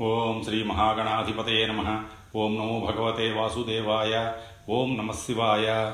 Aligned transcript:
ఓం 0.00 0.42
శ్రీ 0.44 0.62
మహాగణాధిపతయ 0.62 1.66
నమ. 1.66 2.04
ఓం 2.36 2.54
నమో 2.54 2.80
భగవతే 2.80 3.32
వాసుదేవాయ. 3.32 4.32
ఓం 4.68 4.96
నమ 4.96 5.12
శివాయ. 5.12 5.92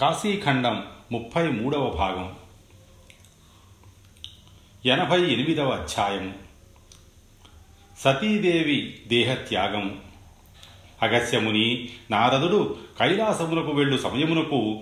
కాశీఖండం 0.00 0.84
ముప్పై 1.12 1.48
మూడవ 1.48 1.90
భాగం. 1.90 2.34
ఎనభై 4.86 5.22
ఎనిమిదవ 5.32 5.68
అధ్యాయం. 5.68 6.34
సతీదేవి 8.00 9.00
దేహత్యాగం. 9.06 10.02
అగస్యముని 11.02 11.88
నారదుడు 12.10 12.76
కైలాసమునకు 13.00 13.72
వెళ్ళు 13.72 13.98
సమయమునకు 13.98 14.80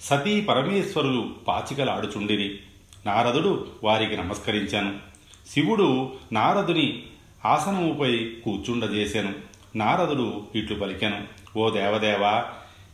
సతీ 0.00 0.40
పరమేశ్వరులు 0.40 1.34
పాచికలాడుచుండిరి. 1.48 2.60
నారదుడు 3.06 3.66
వారికి 3.84 4.16
నమస్కరించాను. 4.16 5.15
శివుడు 5.46 6.12
నారదుని 6.32 7.02
ఆసనముపై 7.44 8.30
కూర్చుండజేశాను 8.44 9.34
నారదుడు 9.76 10.46
ఇట్లు 10.54 10.78
పలికెను. 10.78 11.24
ఓ 11.58 11.70
దేవదేవా 11.70 12.44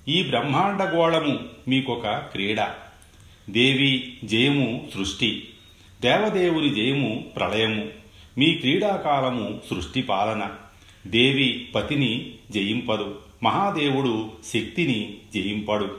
ఈ 0.08 0.22
బ్రహ్మాండ 0.22 0.82
గోళము 0.82 1.38
మీకొక 1.68 2.08
క్రీడ. 2.08 2.60
దేవి 3.50 4.18
జయము 4.24 4.88
సృష్టి. 4.94 5.48
దేవదేవుని 6.02 6.74
జయము 6.74 7.24
ప్రళయము. 7.36 7.88
మీ 8.38 8.54
క్రీడాకాలము 8.54 9.60
సృష్టి 9.70 10.02
పాలన. 10.02 10.50
దేవి 11.06 11.68
పతిని 11.74 12.34
జయింపదు. 12.50 13.20
మహాదేవుడు 13.42 14.30
శక్తిని 14.44 15.16
జయింపడు. 15.34 15.96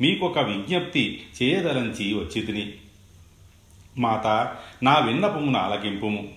మీకొక 0.00 0.38
విజ్ఞప్తి 0.38 1.22
చేయదలంచి 1.42 2.14
వచ్చితిని. 2.14 2.72
మాత 3.98 4.54
నా 4.82 4.98
విన్నపమును 4.98 5.58
ఆలకింపుము 5.58 6.28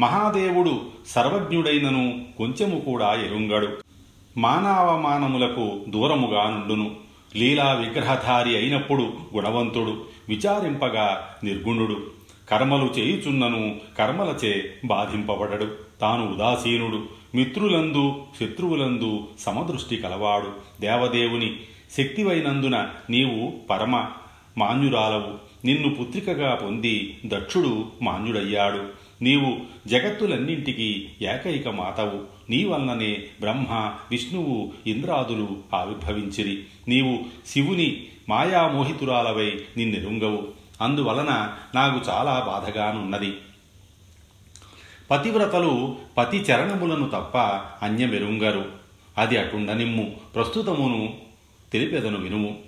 మహాదేవుడు 0.00 0.82
సర్వజ్ఞుడైనను 1.06 2.24
కొంచెము 2.38 2.80
కూడా 2.80 3.14
ఎరుంగడు. 3.14 3.68
మానవమానములకు 4.36 5.80
దూరముగా 5.88 6.50
నుండును. 6.50 6.90
లీలా 7.36 7.72
విగ్రహధారి 7.72 8.56
అయినప్పుడు 8.56 9.12
గుణవంతుడు 9.34 10.04
విచారింపగా 10.28 11.34
నిర్గుణుడు. 11.44 12.06
కర్మలు 12.50 12.84
చేయుచున్నను 12.84 13.76
కర్మలచే 13.98 14.74
బాధింపబడడు. 14.84 15.72
తాను 16.00 16.32
ఉదాసీనుడు 16.32 17.02
మిత్రులందు 17.34 18.14
శత్రువులందు 18.40 19.28
సమదృష్టి 19.40 19.96
కలవాడు. 19.96 20.80
దేవదేవుని 20.80 21.56
శక్తివైనందున 21.96 22.88
నీవు 23.10 23.66
పరమ 23.70 24.04
మాన్యురాలవు. 24.58 25.45
నిన్ను 25.66 25.94
పుత్రికగా 25.94 26.54
పొంది 26.54 27.18
దక్షుడు 27.26 27.84
మాన్యుడయ్యాడు. 28.02 28.88
నీవు 29.22 29.58
జగత్తులన్నింటికీ 29.88 31.06
ఏకైక 31.22 31.68
మాతవు. 31.68 32.50
నీ 32.50 32.64
వలననే 32.64 33.24
బ్రహ్మ 33.40 33.92
విష్ణువు 34.10 34.72
ఇంద్రాదులు 34.86 35.56
ఆవిర్భవించిరి. 35.74 36.64
నీవు 36.88 37.18
శివుని 37.46 38.06
మాయామోహితురాలవై 38.28 39.60
నిన్నెరుంగవు. 39.76 40.48
అందువలన 40.82 41.56
నాకు 41.74 42.10
చాలా 42.10 42.44
బాధగానున్నది. 42.46 43.32
పతివ్రతలు 45.10 45.96
పతి 46.18 46.36
చరణములను 46.36 47.08
తప్ప 47.08 47.38
అన్యమెరుంగరు. 47.84 48.64
అది 49.18 49.36
అటుండనిమ్ము. 49.36 50.16
ప్రస్తుతమును 50.34 51.14
తెలిపెదను 51.72 52.18
వినుము. 52.18 52.58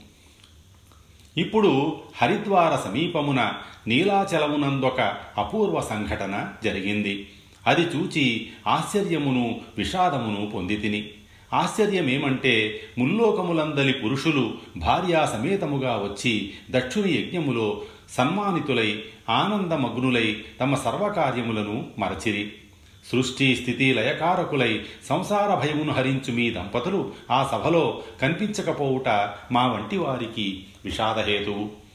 ఇప్పుడు 1.38 1.96
హరిద్వార 2.22 2.76
సమీపమున 2.76 3.52
నీలాచలమునందొక 3.86 5.14
అపూర్వ 5.38 5.80
సంఘటన 5.80 6.46
జరిగింది. 6.64 7.28
అది 7.66 7.80
చూచి 7.80 8.50
ఆశ్చర్యమును 8.66 9.60
విషాదమును 9.78 10.50
పొందితిని. 10.50 11.10
ఆశ్చర్యమేమంటే 11.54 12.80
ముల్లోకములందలి 12.98 13.92
పురుషులు 13.92 14.54
భార్యా 14.76 15.26
సమేతముగా 15.26 15.96
వచ్చి 15.96 16.52
దక్షుని 16.70 17.12
యజ్ఞములో 17.12 17.82
సన్మానితులై 18.10 19.02
ఆనందమగ్నులై 19.30 20.44
తమ 20.60 20.74
సర్వకార్యములను 20.74 21.86
మరచిరి. 21.98 22.52
సృష్టి 23.12 23.56
స్థితి 23.56 23.94
లయకారకులై 23.94 24.80
సంసార 25.08 25.54
భయమును 25.54 25.92
హరించు 25.92 26.32
మీ 26.32 26.50
దంపతులు 26.50 27.12
ఆ 27.30 27.48
సభలో 27.52 28.02
కనిపించకపోవుట 28.22 29.08
మా 29.52 29.66
వంటి 29.66 29.96
వారికి 29.96 30.64
విషాదహేతువు 30.84 31.88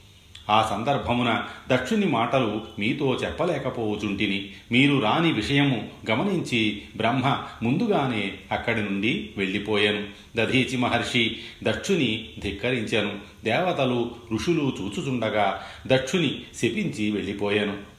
ఆ 0.50 0.68
సందర్భమున 0.70 1.44
దక్షుని 1.70 2.06
మాటలు 2.06 2.62
మీతో 2.80 3.16
చెప్పలేకపోవుచుంటిని. 3.16 4.50
మీరు 4.72 5.00
రాని 5.00 5.32
విషయము 5.32 5.88
గమనించి 6.12 6.82
బ్రహ్మ 6.98 7.38
ముందుగానే 7.64 8.34
అక్కడి 8.52 8.82
నుండి 8.82 9.30
వెళ్ళిపోయాను. 9.38 10.04
దధీచి 10.36 10.78
మహర్షి 10.78 11.38
దక్షుని 11.64 12.30
ధిక్కరించాను. 12.42 13.14
దేవతలు 13.44 14.12
ఋషులు 14.34 14.74
చూచుచుండగా 14.82 15.62
దక్షుని 15.88 16.42
శపించి 16.56 17.12
వెళ్ళిపోయాను. 17.12 17.93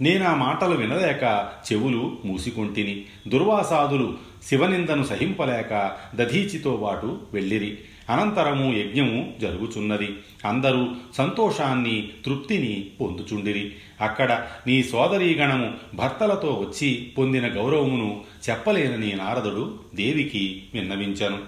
నేనా 0.00 0.34
మాటలు 0.34 0.74
వినలేక 0.74 1.48
చెవులు 1.72 2.18
మూసికొంటిని. 2.24 3.04
దుర్వాసాదులు 3.28 4.14
శివనిందను 4.46 5.02
సహింపలేక 5.02 5.96
దధీచితో 6.14 6.76
పాటు 6.76 7.18
వెళ్ళిరి. 7.32 7.78
అనంతరము 8.10 8.76
యజ్ఞము 8.76 9.32
జరుగుచున్నది. 9.40 10.08
అందరూ 10.46 10.88
సంతోషాన్ని 11.14 12.08
తృప్తిని 12.26 12.90
పొందుచుండిరి. 13.00 13.72
అక్కడ 14.00 14.46
నీ 14.66 14.82
సోదరీగణము 14.82 15.72
భర్తలతో 15.94 16.48
వచ్చి 16.48 17.12
పొందిన 17.18 17.56
గౌరవమును 17.56 18.20
చెప్పలేనని 18.50 19.12
నారదుడు 19.12 19.74
దేవికి 19.94 20.62
విన్నవించను. 20.74 21.38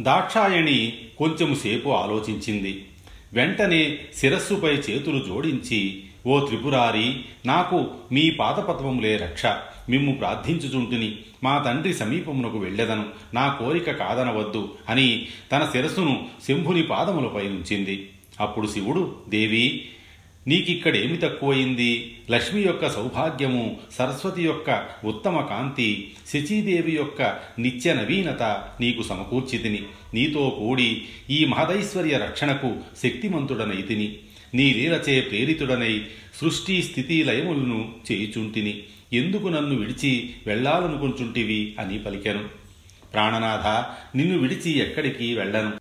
దాక్షాయణి 0.00 0.98
కొంచెం 1.18 1.54
సేపు 1.54 1.88
ఆలోచించింది. 1.88 2.84
వెంటనే 3.32 3.98
శిరస్సుపై 4.16 4.72
చేతులు 4.72 5.18
జోడించి 5.18 6.04
ఓ 6.26 6.46
త్రిపురారి 6.46 7.24
నాకు 7.46 7.90
మీ 8.12 8.30
పాదపద్మములే 8.30 9.16
రక్ష. 9.16 9.46
మిమ్ము 9.88 10.12
ప్రార్థించుచుంటిని 10.12 11.18
మా 11.44 11.58
తండ్రి 11.58 11.94
సమీపమునకు 11.94 12.58
వెళ్ళెదను. 12.58 13.04
నా 13.34 13.48
కోరిక 13.48 13.90
కాదనవద్దు 13.90 14.74
అని 14.88 15.26
తన 15.52 15.68
శిరస్సును 15.72 16.28
శంభుని 16.48 16.82
పాదములపై 16.82 17.46
ఉంచింది. 17.46 18.10
అప్పుడు 18.40 18.66
శివుడు 18.66 19.16
దేవి 19.28 19.88
నీకిక్కడేమి 20.48 21.16
తక్కువయింది? 21.16 22.16
లక్ష్మి 22.30 22.62
యొక్క 22.62 22.88
సౌభాగ్యము 22.90 23.76
సరస్వతి 23.98 24.42
యొక్క 24.42 24.86
ఉత్తమ 25.04 25.40
కాంతి 25.40 26.12
శచీదేవి 26.32 26.92
యొక్క 26.92 27.22
నిత్య 27.58 27.94
నవీనత 27.94 28.42
నీకు 28.80 29.02
సమకూర్చితిని. 29.02 29.82
నీతో 30.14 30.56
కూడి 30.58 31.02
ఈ 31.30 31.44
మహదైశ్వర్య 31.44 32.18
రక్షణకు 32.18 32.76
శక్తిమంతుడనైతిని. 33.02 34.16
నీ 34.54 34.74
లీలచే 34.74 35.20
ప్రేరితుడనై 35.20 36.02
సృష్టి 36.40 36.82
స్థితి 36.82 37.24
లయములను 37.24 37.94
చేయుచుంటిని. 38.12 38.82
ఎందుకు 39.12 39.48
నన్ను 39.48 39.74
విడిచి 39.74 40.30
వెళ్ళాలనుకుంటుంటివి 40.46 41.76
అని 41.80 41.98
పలికెను. 41.98 42.44
ప్రాణనాథ 43.12 43.66
నిన్ను 44.16 44.38
విడిచి 44.38 44.78
ఎక్కడికి 44.78 45.34
వెళ్ళను. 45.34 45.72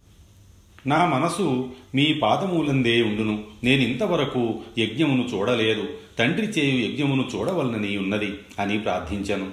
నా 0.87 1.05
మనసు 1.05 1.71
మీ 1.95 2.13
పాదమూలందే 2.13 3.01
ఉండును. 3.01 3.43
నేనింతవరకు 3.63 4.59
యజ్ఞమును 4.79 5.29
చూడలేదు. 5.33 5.87
తండ్రి 6.19 6.45
చేయు 6.45 6.89
యజ్ఞమును 6.89 7.29
చూడవలనని 7.35 7.97
ఉన్నది 7.97 8.29
అని 8.59 8.79
ప్రార్థించను. 8.79 9.51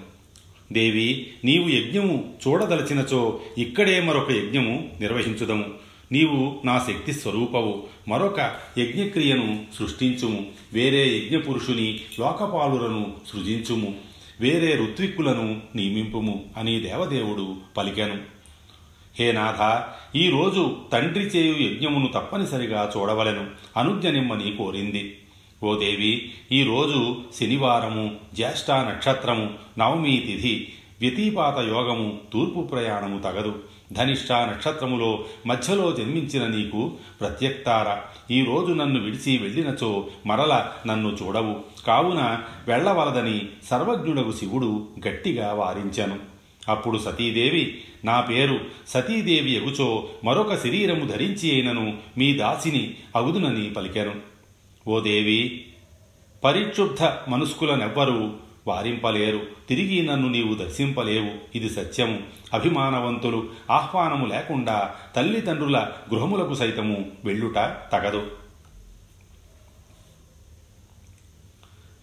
దేవి 0.73 1.27
నీవు 1.45 1.69
యజ్ఞము 1.69 2.35
చూడదలచినచో 2.49 3.41
ఇక్కడే 3.59 4.01
మరొక 4.01 4.31
యజ్ఞము 4.31 4.91
నిర్వహించుదము. 5.01 5.65
నీవు 6.13 6.61
నా 6.65 6.87
శక్తి 6.89 7.13
స్వరూపవు. 7.13 7.87
మరొక 8.09 8.41
యజ్ఞక్రియను 8.79 9.67
సృష్టించుము. 9.79 10.47
వేరే 10.73 11.17
యజ్ఞపురుషుని 11.17 12.01
లోకపాలురను 12.21 13.15
సృజించుము. 13.33 13.95
వేరే 14.41 14.77
ఋత్విక్కులను 14.77 15.61
నియమింపుము 15.75 16.45
అని 16.57 16.81
దేవదేవుడు 16.81 17.57
పలికెను. 17.77 18.17
హే 19.19 19.33
నాథ 19.33 19.83
ఈరోజు 20.17 20.77
తండ్రి 20.93 21.25
చేయు 21.25 21.55
యజ్ఞమును 21.55 22.07
తప్పనిసరిగా 22.07 22.93
చూడవలెను. 22.97 23.47
అనుజ్ఞనిమ్మని 23.77 24.57
కోరింది. 24.57 25.19
ఓ 25.63 25.79
దేవి 25.79 26.33
ఈరోజు 26.53 27.17
శనివారము 27.41 28.17
జ్యేష్ఠ 28.35 28.71
నక్షత్రము 28.71 29.51
నవమి 29.79 30.25
తిథి 30.27 30.73
వ్యతిపాత 31.01 31.59
యోగము 31.59 32.19
తూర్పు 32.33 32.61
ప్రయాణము 32.61 33.19
తగదు. 33.19 33.59
ధనిష్ట 33.93 34.33
నక్షత్రములో 34.33 35.25
మధ్యలో 35.47 35.93
జన్మించిన 35.93 36.47
నీకు 36.47 36.93
ప్రత్యక్తార. 37.21 38.01
ఈరోజు 38.33 38.73
నన్ను 38.73 39.01
విడిచి 39.01 39.39
వెళ్ళినచో 39.39 40.07
మరల 40.27 40.69
నన్ను 40.87 41.17
చూడవు. 41.23 41.57
కావున 41.87 42.43
వెళ్ళవలదని 42.69 43.49
సర్వజ్ఞుడగు 43.71 44.33
శివుడు 44.33 44.89
గట్టిగా 45.09 45.53
వారించెను. 45.53 46.19
అప్పుడు 46.69 46.99
సతీదేవి 46.99 47.81
నా 48.05 48.21
పేరు 48.21 48.61
సతీదేవి 48.89 49.53
ఎగుచో 49.57 50.09
మరొక 50.25 50.55
శరీరము 50.55 51.07
ధరించి 51.07 51.53
అయినను 51.53 51.97
మీ 52.19 52.35
దాసిని 52.35 52.95
అగుదునని 53.17 53.71
పలికెను. 53.71 54.15
ఓ 54.89 55.01
దేవి 55.01 55.65
పరిక్షుబ్ధ 56.45 57.03
మనుస్కులనెవ్వరూ 57.29 58.33
వారింపలేరు. 58.69 59.47
తిరిగి 59.69 60.07
నన్ను 60.07 60.29
నీవు 60.29 60.55
దర్శింపలేవు. 60.55 61.57
ఇది 61.57 61.71
సత్యము. 61.71 62.19
అభిమానవంతులు 62.55 63.49
ఆహ్వానము 63.71 64.27
లేకుండా 64.27 64.95
తల్లిదండ్రుల 65.17 65.91
గృహములకు 66.15 66.55
సైతము 66.55 67.11
వెళ్ళుట 67.25 67.55
తగదు. 67.93 68.31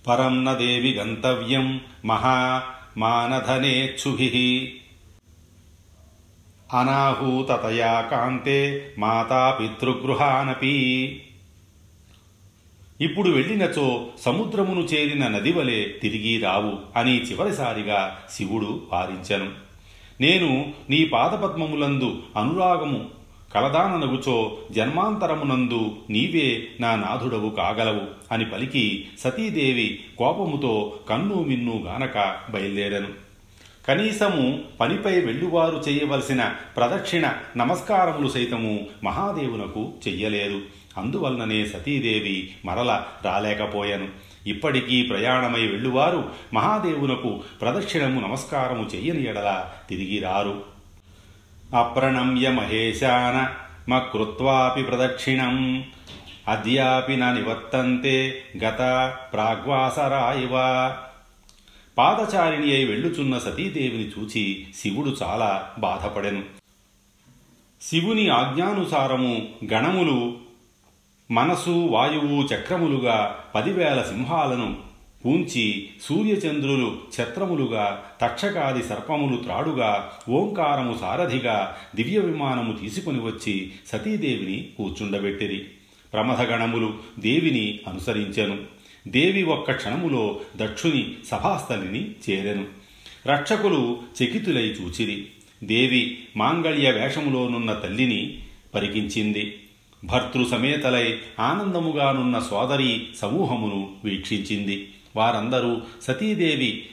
పరం 0.07 0.45
దేవి 0.59 0.93
గంతవ్యం 0.93 1.81
మహా 2.05 2.63
మానధనేచ్చుభి 2.97 4.75
అనాహూతతయా 6.73 8.01
కాంతే 8.01 8.91
మాతాపితృగృహానపి 8.97 10.75
ఇప్పుడు 13.01 13.29
వెళ్ళినచో 13.29 14.07
సముద్రమును 14.21 14.81
చేరిన 14.81 15.27
నదివలే 15.27 15.95
తిరిగి 16.01 16.37
రావు 16.37 16.99
అని 16.99 17.21
చివరిసారిగా 17.21 18.19
శివుడు 18.31 18.81
వారించెను. 18.91 19.49
నేను 20.21 20.73
నీ 20.89 21.05
పాదపద్మములందు 21.05 22.23
అనురాగము 22.37 23.05
కలదాననగుచో 23.55 24.57
జన్మాంతరమునందు 24.71 25.95
నీవే 26.09 26.67
నా 26.79 26.95
నాథుడవు 26.95 27.49
కాగలవు 27.49 28.33
అని 28.33 28.45
పలికి 28.45 29.07
సతీదేవి 29.19 29.99
కోపముతో 30.17 30.99
కన్ను 31.09 31.43
మిన్ను 31.43 31.83
గానక 31.85 32.37
బయలుదేరను. 32.49 33.07
కనీసము 33.87 34.59
పనిపై 34.79 35.19
వెళ్ళువారు 35.19 35.77
చేయవలసిన 35.77 36.53
ప్రదక్షిణ 36.77 37.33
నమస్కారములు 37.57 38.29
సైతము 38.29 38.87
మహాదేవునకు 39.03 39.93
చెయ్యలేదు. 40.07 40.61
అందువలననే 40.97 41.65
సతీదేవి 41.65 42.55
మరల 42.65 43.03
రాలేకపోయాను. 43.23 44.07
ఇప్పటికీ 44.47 45.03
ప్రయాణమై 45.03 45.67
వెళ్ళువారు 45.67 46.31
మహాదేవునకు 46.53 47.43
ప్రదక్షిణము 47.61 48.27
నమస్కారము 48.27 48.89
చెయ్యని 48.95 49.29
ఎడల 49.29 49.69
తిరిగి 49.89 50.19
రారు. 50.19 50.63
అప్రణమ్య 51.75 52.49
మహేశాన 52.49 53.55
మకృత్వాపి 53.91 54.83
ప్రదక్షిణం. 54.83 55.83
అద్యాపి 56.47 57.17
న 57.17 57.31
నివర్తంతే 57.31 58.41
గత 58.57 58.77
ప్రాగ్వాసరాయివ. 59.33 60.51
పాదచారిణి 61.97 62.75
అయి 62.75 62.85
వెళ్ళుచున్న 62.85 63.37
సతీదేవిని 63.37 64.07
చూచి 64.07 64.67
శివుడు 64.75 65.15
చాలా 65.23 65.69
బాధపడెను. 65.79 66.43
శివుని 67.81 68.29
ఆజ్ఞానుసారము 68.29 69.47
గణములు 69.71 70.44
మనసు 71.31 71.69
వాయువు 71.69 72.43
చక్రములుగా 72.53 73.39
పదివేల 73.55 74.01
సింహాలను 74.01 74.75
పూంచి 75.25 75.89
సూర్యచంద్రులు 76.01 76.97
ఛత్రములుగా 77.21 78.03
తక్షకాది 78.21 78.83
సర్పములు 78.83 79.37
త్రాడుగా 79.37 80.11
ఓంకారము 80.29 80.97
సారథిగా 81.01 81.77
దివ్య 81.95 82.19
విమానము 82.19 82.73
తీసుకుని 82.73 83.19
వచ్చి 83.19 83.71
సతీదేవిని 83.87 84.69
కూర్చుండబెట్టిరి. 84.77 85.65
ప్రమథగణములు 86.13 86.93
దేవిని 87.19 87.79
అనుసరించెను. 87.87 88.57
దేవి 89.07 89.43
ఒక్క 89.43 89.71
క్షణములో 89.71 90.39
దక్షుని 90.57 91.13
సభాస్థలిని 91.27 92.11
చేరెను. 92.29 92.65
రక్షకులు 93.27 93.97
చకితులై 94.23 94.63
చూచిరి. 94.63 95.27
దేవి 95.63 96.23
మాంగళ్య 96.37 96.91
వేషములోనున్న 96.91 97.73
తల్లిని 97.73 98.43
పరికించింది. 98.75 99.59
భర్తృ 100.05 100.45
సమేతలై 100.47 101.19
ఆనందముగానున్న 101.39 102.39
సోదరి 102.39 103.07
సమూహమును 103.17 103.95
వీక్షించింది. 104.03 104.93
వారందరూ 105.15 105.81
సతీదేవి 106.01 106.85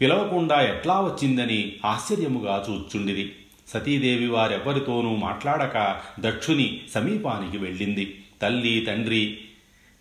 పిలవకుండా 0.00 0.60
ఎట్లా 0.60 1.00
వచ్చిందని 1.00 1.72
ఆశ్చర్యముగా 1.84 2.66
చూచుండిది 2.70 3.32
సతీదేవి 3.68 4.26
వారెవ్వరితోనూ 4.26 5.16
మాట్లాడక 5.16 6.00
దక్షుని 6.20 6.80
సమీపానికి 6.94 7.58
వెళ్ళింది. 7.58 8.24
తల్లి 8.42 8.80
తండ్రి 8.80 9.38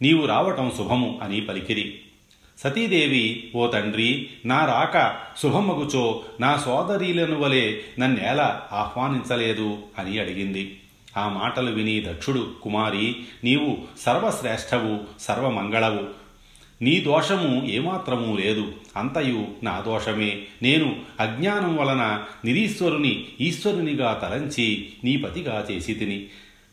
నీవు 0.02 0.26
రావటం 0.26 0.72
శుభము 0.78 1.20
అని 1.24 1.42
పలికిరి. 1.42 1.96
సతీదేవి 2.60 3.52
ఓ 3.56 3.68
తండ్రి 3.68 4.30
నా 4.46 4.66
రాక 4.66 5.16
శుభమగుచో 5.42 6.24
నా 6.40 6.58
సోదరీలను 6.58 7.40
వలె 7.40 7.82
నన్నేలా 8.00 8.62
ఆహ్వానించలేదు 8.72 9.78
అని 10.00 10.20
అడిగింది. 10.20 10.80
ఆ 11.18 11.30
మాటలు 11.30 11.72
విని 11.72 12.02
దక్షుడు 12.02 12.52
కుమారి 12.62 13.16
నీవు 13.44 13.78
సర్వశ్రేష్టవు 14.00 15.00
సర్వమంగళవు. 15.20 16.24
నీ 16.82 17.00
దోషము 17.00 17.66
ఏమాత్రమూ 17.66 18.38
లేదు. 18.38 18.74
అంతయు 18.98 19.48
నా 19.64 19.80
దోషమే. 19.80 20.42
నేను 20.62 20.96
అజ్ఞానం 21.20 21.78
వలన 21.78 22.24
నిరీశ్వరుని 22.46 23.26
ఈశ్వరునిగా 23.42 24.14
తలంచి 24.14 24.90
నీ 25.04 25.18
పతిగా 25.18 25.68
చేసి 25.72 25.94
తిని. 25.94 26.26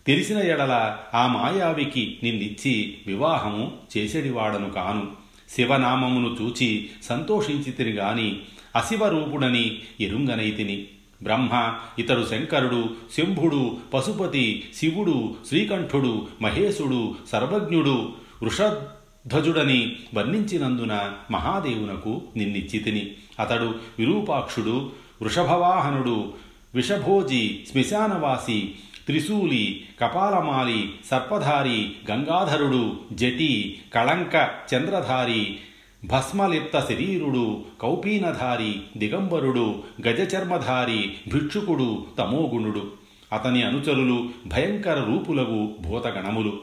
తెలిసిన 0.06 0.38
ఎడల 0.38 0.96
ఆ 1.14 1.26
మాయావికి 1.26 2.18
నిన్నిచ్చి 2.22 2.96
వివాహము 3.06 3.72
చేసేడివాడను 3.96 4.70
కాను. 4.70 5.08
శివనామమును 5.50 6.36
చూచి 6.42 6.90
సంతోషించి 7.02 7.72
తిని 7.72 7.90
గాని 7.90 8.38
అశివరూపుడని 8.76 9.78
ఎరుంగనైతిని 10.00 10.86
బ్రహ్మ 11.22 11.74
ఇతడు 11.98 12.26
శంకరుడు 12.30 12.90
శంభుడు 13.16 13.76
పశుపతి 13.94 14.68
శివుడు 14.76 15.34
శ్రీకంఠుడు 15.48 16.26
మహేశుడు 16.42 17.14
సర్వజ్ఞుడు 17.32 18.12
వృషధ్వజుడని 18.42 19.96
వర్ణించినందున 20.14 21.12
మహాదేవునకు 21.30 22.22
నిన్నిచ్చితిని. 22.36 23.10
అతడు 23.40 23.74
విరూపాక్షుడు 23.98 24.90
వృషభవాహనుడు 25.22 26.32
విషభోజి 26.74 27.64
శ్మశానవాసి 27.72 28.74
త్రిశూలి 29.06 29.84
కపాలమాలి 30.00 30.94
సర్పధారి 31.10 31.92
గంగాధరుడు 32.10 33.00
జటి 33.12 33.80
కళంక 33.94 34.50
చంద్రధారి 34.74 35.58
భస్మలిప్త 36.04 36.80
శరీరుడు 36.80 37.64
కౌపీనధారి 37.80 38.80
దిగంబరుడు 38.96 39.74
గజచర్మధారి 40.08 41.12
భిక్షుకుడు 41.32 42.04
తమోగుణుడు. 42.18 42.90
అతని 43.32 43.62
అనుచరులు 43.62 44.28
భయంకర 44.46 45.04
రూపులగు 45.04 45.74
భూతగణములు. 45.80 46.58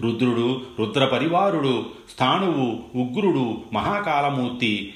రుద్రుడు 0.00 0.60
రుద్రపరివారుడు 0.78 1.86
స్థాణువు 2.10 2.98
ఉగ్రుడు 3.02 3.56
మహాకాలమూర్తి 3.72 4.94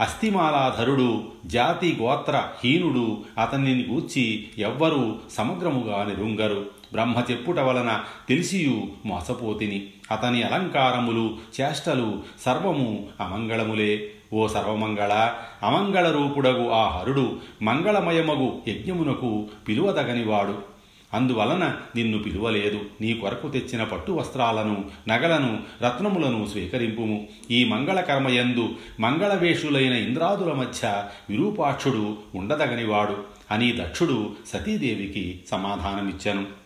అస్థిమాలాధరుడు 0.00 1.24
జాతి 1.46 1.96
గోత్ర 2.02 2.48
హీనుడు 2.64 3.24
అతనిని 3.38 3.86
గూర్చి 3.88 4.48
ఎవ్వరూ 4.58 5.16
సమగ్రముగా 5.30 6.04
నిరుంగరు. 6.04 6.79
బ్రహ్మ 6.92 7.24
చెప్పుట 7.30 7.58
వలన 7.58 8.00
తెలిసియు 8.28 8.88
మోసపోతిని. 9.06 9.86
అతని 10.10 10.42
అలంకారములు 10.42 11.36
చేష్టలు 11.60 12.22
సర్వము 12.40 13.06
అమంగళములే. 13.20 14.10
ఓ 14.32 14.46
సర్వమంగళ 14.46 15.34
అమంగళ 15.62 16.10
రూపుడగు 16.10 16.70
ఆ 16.70 16.88
హరుడు 16.88 17.40
మంగళమయమగు 17.62 18.62
యజ్ఞమునకు 18.68 19.48
పిలువదగనివాడు. 19.68 20.70
అందువలన 21.14 21.76
నిన్ను 21.96 22.18
పిలువలేదు. 22.18 22.80
నీ 23.00 23.14
కొరకు 23.14 23.48
తెచ్చిన 23.48 23.84
పట్టు 23.84 24.12
వస్త్రాలను 24.12 24.84
నగలను 25.08 25.58
రత్నములను 25.82 26.46
స్వీకరింపుము. 26.46 27.28
ఈ 27.50 27.64
మంగళకర్మయందు 27.64 28.68
మంగళవేషులైన 29.00 29.92
ఇంద్రాదుల 29.92 30.52
మధ్య 30.52 31.04
విరూపాక్షుడు 31.30 32.16
ఉండదగనివాడు. 32.34 33.16
అని 33.50 33.72
దక్షుడు 33.72 34.32
సతీదేవికి 34.46 35.40
సమాధానమిచ్చెను. 35.50 36.59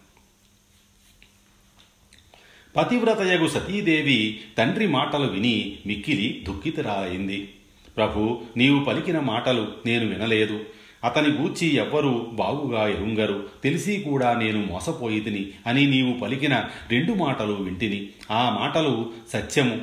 పతివ్రతయగు 2.76 3.49
సతీదేవి 3.49 4.40
తండ్రి 4.59 4.87
మాటలు 4.87 5.26
విని 5.26 5.78
మిక్కిలి 5.87 6.45
దుఃఖితురాలైంది 6.49 7.49
ప్రభు 7.97 8.40
నీవు 8.57 8.85
పలికిన 8.85 9.19
మాటలు 9.19 9.69
నేను 9.87 10.07
వినలేదు. 10.07 10.61
అతని 11.04 11.28
గూర్చి 11.28 11.76
ఎవ్వరూ 11.76 12.26
బాగుగా 12.33 12.88
ఎరుంగరు. 12.88 13.49
తెలిసి 13.64 14.04
కూడా 14.09 14.35
నేను 14.35 14.66
మోసపోయితిని 14.66 15.47
అని 15.66 15.87
నీవు 15.87 16.19
పలికిన 16.19 16.64
రెండు 16.90 17.12
మాటలు 17.12 17.52
వింటిని. 17.52 18.09
ఆ 18.31 18.59
మాటలు 18.61 19.11
సత్యము. 19.33 19.81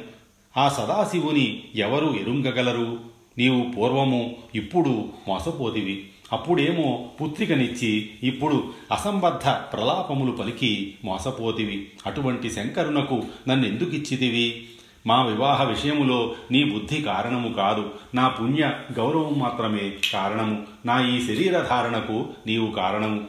ఆ 0.58 0.70
సదాశివుని 0.70 1.64
ఎవరు 1.76 2.18
ఎరుంగగలరు? 2.22 3.00
నీవు 3.38 3.72
పూర్వము 3.78 4.36
ఇప్పుడు 4.56 5.10
మోసపోతివి. 5.28 6.08
అప్పుడేమో 6.32 7.10
పుత్రికనిచ్చి 7.22 8.10
ఇప్పుడు 8.24 8.74
అసంబద్ధ 8.92 9.50
ప్రలాపములు 9.50 10.32
పలికి 10.32 10.96
మోసపోతివి. 11.04 11.88
అటువంటి 12.06 12.52
శంకరునకు 12.52 13.24
నన్నెందుకిచ్చితివి? 13.48 14.64
మా 15.08 15.24
వివాహ 15.24 15.64
విషయములో 15.64 16.36
నీ 16.52 16.64
బుద్ధి 16.64 17.02
కారణము 17.02 17.54
కాదు. 17.54 17.90
నా 18.16 18.28
పుణ్య 18.28 18.72
గౌరవం 18.94 19.34
మాత్రమే 19.38 19.92
కారణము. 20.14 20.64
నా 20.86 21.08
ఈ 21.08 21.28
శరీరధారణకు 21.28 22.26
నీవు 22.48 22.72
కారణము. 22.72 23.22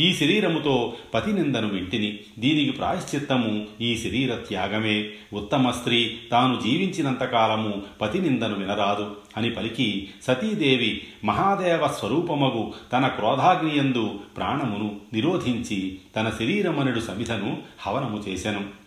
ఈ 0.00 0.14
శరీరముతో 0.14 0.96
పతినిందను 1.14 1.68
వింటిని. 1.68 2.20
దీనికి 2.38 2.70
ప్రాయశ్చిత్తము 2.70 3.66
ఈ 3.80 3.96
శరీర 3.96 4.34
త్యాగమే. 4.34 5.10
ఉత్తమ 5.32 5.70
స్త్రీ 5.70 6.18
తాను 6.30 6.60
జీవించినంతకాలము 6.60 7.82
పతినిందను 8.00 8.54
వినరాదు. 8.54 9.16
అని 9.36 9.50
పలికి 9.50 10.08
సతీదేవి 10.22 11.02
మహాదేవ 11.24 11.88
స్వరూపమగు 11.88 12.72
తన 12.92 13.06
క్రోధాగ్నియందు 13.06 14.20
ప్రాణమును 14.36 15.00
నిరోధించి 15.12 15.98
తన 16.16 16.32
శరీరమనుడు 16.38 17.00
సమిధను 17.00 17.62
హవనము 17.78 18.24
చేశెను 18.28 18.86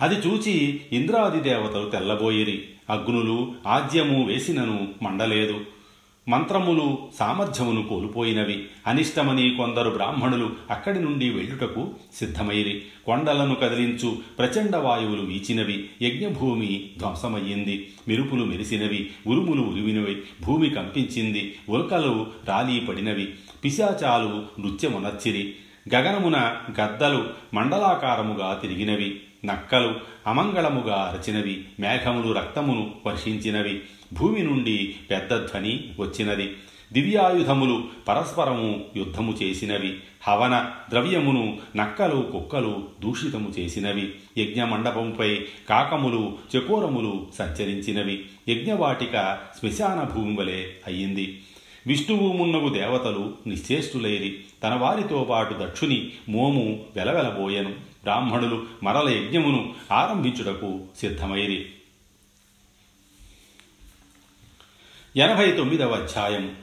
అది 0.00 0.14
చూచి 0.14 0.80
ఇంద్రాది 0.92 1.40
దేవతలు 1.40 1.88
తెల్లబోయిరి. 1.88 2.64
అగ్నులు 2.90 3.54
ఆజ్యము 3.66 4.26
వేసినను 4.26 4.88
మండలేదు. 5.02 5.75
మంత్రములు 6.28 6.98
సామర్థ్యమును 7.18 7.88
కోల్పోయినవి. 7.88 8.64
అనిష్టమని 8.86 9.54
కొందరు 9.56 9.90
బ్రాహ్మణులు 9.90 10.50
అక్కడి 10.70 11.00
నుండి 11.00 11.30
వెళ్ళుటకు 11.30 11.90
సిద్ధమైరి. 12.14 12.82
కొండలను 13.06 13.54
కదిలించు 13.54 14.18
ప్రచండ 14.38 14.76
వాయువులు 14.76 15.22
వీచినవి. 15.22 15.90
యజ్ఞభూమి 16.02 16.90
ధ్వంసమయ్యింది. 16.98 17.92
మెరుపులు 18.08 18.44
మెరిసినవి. 18.44 19.10
ఉరుములు 19.26 19.62
ఉరివినవి. 19.62 20.22
భూమి 20.42 20.70
కంపించింది. 20.70 21.58
ఉల్కలు 21.68 22.26
రాలి 22.44 22.80
పడినవి 22.80 23.34
పిశాచాలు 23.64 24.60
నృత్యమునర్చిరి. 24.60 25.54
గగనమున 25.94 26.56
గద్దలు 26.80 27.24
మండలాకారముగా 27.54 28.58
తిరిగినవి. 28.62 29.20
నక్కలు 29.44 29.94
అమంగళముగా 30.26 30.94
అరచినవి 30.94 31.64
మేఘములు 31.80 32.32
రక్తమును 32.32 32.94
వర్షించినవి 33.06 33.80
భూమి 34.12 34.42
నుండి 34.42 34.96
పెద్ద 35.10 35.36
ధ్వని 35.36 35.90
వచ్చినది 35.98 36.52
దివ్యాయుధములు 36.92 37.84
పరస్పరము 38.08 38.84
యుద్ధము 38.96 39.38
చేసినవి 39.42 39.96
హవన 40.28 40.70
ద్రవ్యమును 40.90 41.58
నక్కలు 41.76 42.28
కుక్కలు 42.32 42.88
దూషితము 43.02 43.48
చేసినవి 43.58 44.14
యజ్ఞమండపంపై 44.38 45.44
కాకములు 45.68 46.38
చకోరములు 46.56 47.26
సంచరించినవి 47.38 48.24
యజ్ఞవాటిక 48.48 49.38
శ్మశాన 49.60 50.02
భూమి 50.14 50.36
వలె 50.36 50.64
అయ్యింది 50.86 51.42
విష్ణువు 51.86 52.32
మున్నగు 52.32 52.68
దేవతలు 52.68 53.34
నిశ్చేష్టులైరి 53.46 54.40
తన 54.64 54.74
వారితో 54.74 55.26
పాటు 55.30 55.54
దక్షుని 55.54 56.12
మోము 56.28 56.84
వెలవెలబోయెను. 56.96 57.72
బ్రాహ్మణులు 58.06 58.66
మరల 58.82 59.08
యజ్ఞమును 59.08 59.74
ఆరంభించుటకు 59.92 60.80
సిద్ధమైరి. 61.00 61.70
ఎనభై 65.16 65.50
తొమ్మిదవ 65.50 65.90
అధ్యాయం. 65.90 66.56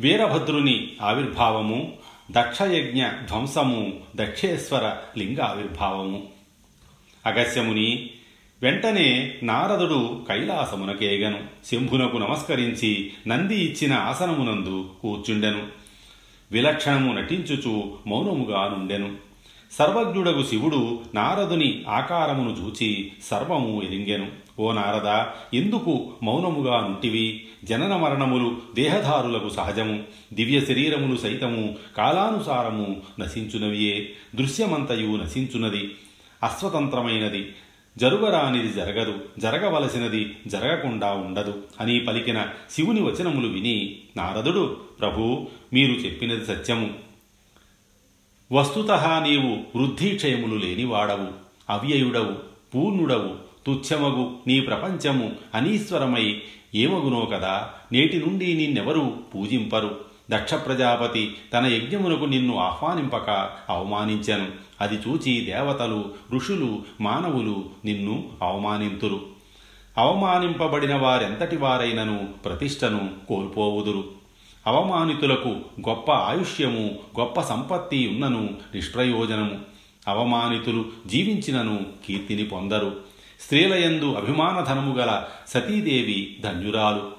వీరభద్రుని 0.00 0.92
ఆవిర్భావము 1.02 1.92
దక్షయజ్ఞ 2.30 3.06
ధ్వంసము 3.06 4.00
దక్షేశ్వర 4.16 4.96
లింగ 5.18 5.40
ఆవిర్భావము 5.40 6.28
అగస్యముని 7.26 8.10
వెంటనే 8.62 9.38
నారదుడు 9.42 10.24
కైలాసమునకేగను 10.28 11.66
శంభునకు 11.66 12.16
నమస్కరించి 12.16 13.12
నంది 13.28 13.56
ఇచ్చిన 13.56 13.94
ఆసనమునందు 13.94 14.90
కూర్చుండెను. 15.00 15.66
విలక్షణము 16.52 17.12
నటించుచు 17.12 17.98
మౌనముగా 18.06 18.68
నుండెను. 18.68 19.31
సర్వజ్ఞుడగు 19.72 20.44
శివుడు 20.44 21.00
నారదుని 21.14 21.84
ఆకారమును 21.88 22.56
చూచి 22.62 23.12
సర్వము 23.24 23.82
ఎరింగెను 23.82 24.42
ఓ 24.58 24.72
నారద 24.72 25.24
ఎందుకు 25.56 26.12
మౌనముగా 26.22 26.80
నుంటివి? 26.80 27.44
జనన 27.64 27.96
మరణములు 27.96 28.56
దేహధారులకు 28.74 29.48
సహజము. 29.48 30.02
దివ్య 30.32 30.60
శరీరములు 30.60 31.18
సైతము 31.18 31.76
కాలానుసారము 31.96 33.02
నశించునవియే. 33.20 34.12
దృశ్యమంతయు 34.34 35.16
నశించునది. 35.16 35.94
అస్వతంత్రమైనది 36.42 37.54
జరుగరానిది 37.98 38.72
జరగదు. 38.72 39.14
జరగవలసినది 39.38 40.36
జరగకుండా 40.46 41.10
ఉండదు 41.10 41.62
అని 41.80 42.00
పలికిన 42.00 42.46
శివుని 42.70 43.02
వచనములు 43.02 43.48
విని 43.48 43.96
నారదుడు 44.16 44.76
ప్రభు 45.00 45.46
మీరు 45.72 45.92
చెప్పినది 45.92 46.46
సత్యము. 46.46 47.01
వస్తుత 48.52 48.90
నీవు 48.90 49.78
వృద్ధిక్షయములు 49.78 50.54
లేనివాడవు 50.58 51.26
అవ్యయుడవు 51.70 52.32
పూర్ణుడవు 52.74 53.30
తుచ్చమగు 53.66 54.34
నీ 54.46 54.60
ప్రపంచము 54.60 55.30
అనీశ్వరమై 55.54 56.42
ఏమగునో 56.74 57.28
కదా 57.32 57.70
నేటి 57.92 58.16
నుండి 58.16 58.54
నిన్నెవరూ 58.54 59.12
పూజింపరు. 59.34 60.00
దక్ష 60.30 60.54
ప్రజాపతి 60.54 61.36
తన 61.52 61.66
యజ్ఞమునకు 61.66 62.24
నిన్ను 62.24 62.58
ఆహ్వానింపక 62.58 63.50
అవమానించెను. 63.68 64.46
అది 64.80 64.94
చూచి 64.94 65.40
దేవతలు 65.40 66.04
ఋషులు 66.32 66.82
మానవులు 67.00 67.64
నిన్ను 67.84 68.24
అవమానింతురు. 68.42 69.20
అవమానింపబడిన 69.98 70.94
వారెంతటి 70.94 71.56
వారైనను 71.56 72.28
ప్రతిష్టను 72.44 73.10
కోల్పోవుదురు. 73.28 74.21
అవమానితులకు 74.66 75.48
గొప్ప 75.88 76.12
ఆయుష్యము 76.12 76.98
గొప్ప 77.20 77.40
సంపత్తి 77.40 78.08
ఉన్నను 78.08 78.50
నిష్ప్రయోజనము. 78.74 79.58
అవమానితులు 80.08 80.84
జీవించినను 81.06 81.86
కీర్తిని 82.06 82.44
పొందరు. 82.44 82.96
స్త్రీలయందు 83.40 84.14
అభిమానధనము 84.14 84.94
గల 84.94 85.24
సతీదేవి 85.48 86.36
ధన్యురాలు. 86.42 87.10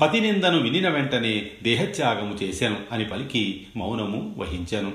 పతినిందను 0.00 0.58
వినిన 0.58 0.88
వెంటనే 0.88 1.50
దేహత్యాగము 1.62 2.34
చేశాను 2.42 2.76
అని 2.92 3.04
పలికి 3.04 3.66
మౌనము 3.76 4.34
వహించెను. 4.38 4.92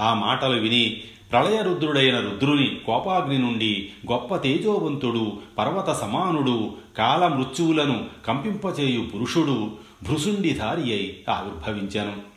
ఆ 0.00 0.14
మాటలు 0.14 0.60
విని 0.60 1.02
ప్రళయరుద్రుడైన 1.32 2.20
రుద్రుని 2.20 2.80
కోపాగ్ని 2.86 3.38
నుండి 3.38 3.90
గొప్ప 4.12 4.36
తేజోవంతుడు 4.36 5.38
పర్వత 5.58 5.90
సమానుడు 5.90 6.74
కాలమృత్యువులను 6.98 8.06
కంపింపచేయు 8.26 9.00
పురుషుడు 9.00 9.70
భృసుండిధారి 10.08 10.82
అయి 10.82 11.24
ఆవిర్భవించాను. 11.28 12.32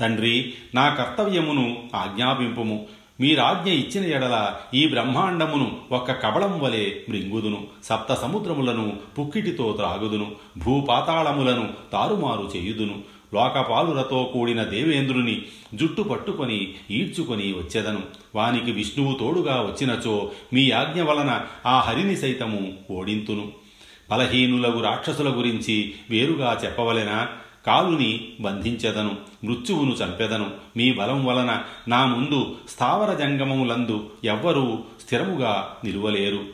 తండ్రి 0.00 0.54
నా 0.74 0.94
కర్తవ్యమును 0.94 1.76
ఆజ్ఞాపింపుము. 1.94 2.86
మీరాజ్ఞ 3.20 3.70
ఇచ్చిన 3.70 4.14
ఎడల 4.14 4.54
ఈ 4.74 4.86
బ్రహ్మాండమును 4.86 5.80
ఒక్క 5.92 6.12
కబళం 6.12 6.60
వలె 6.60 6.90
మృంగుదును. 7.08 7.66
సప్త 7.84 8.14
సముద్రములను 8.14 8.96
పుక్కిటితో 9.18 9.72
త్రాగుదును. 9.72 10.32
భూపాతాళములను 10.58 11.68
తారుమారు 11.92 12.50
చేయుదును. 12.56 13.14
లోకపాలులతో 13.34 14.30
కూడిన 14.32 14.62
దేవేంద్రుని 14.62 15.42
జుట్టు 15.74 16.02
పట్టుకొని 16.02 16.74
ఈడ్చుకొని 16.90 17.52
వచ్చెదను. 17.52 18.02
వానికి 18.34 18.72
విష్ణువు 18.72 19.14
తోడుగా 19.14 19.54
వచ్చినచో 19.60 20.30
మీ 20.52 20.70
ఆజ్ఞ 20.70 21.02
వలన 21.02 21.40
ఆ 21.66 21.80
హరిని 21.80 22.16
సైతము 22.16 22.72
ఓడింతును. 22.90 23.63
బలహీనులగు 24.10 24.80
రాక్షసుల 24.80 25.38
గురించి 25.38 25.94
వేరుగా 26.10 26.60
చెప్పవలెనా? 26.64 27.28
కాలుని 27.66 28.32
బంధించెదను 28.40 29.16
మృత్యువును 29.44 29.92
చంపెదను. 29.92 30.50
మీ 30.76 30.92
బలం 30.92 31.24
వలన 31.26 31.62
నా 31.88 32.06
ముందు 32.06 32.56
స్థావర 32.68 33.14
జంగమములందు 33.14 34.10
ఎవ్వరూ 34.24 34.78
స్థిరముగా 35.00 35.76
నిలువలేరు. 35.84 36.44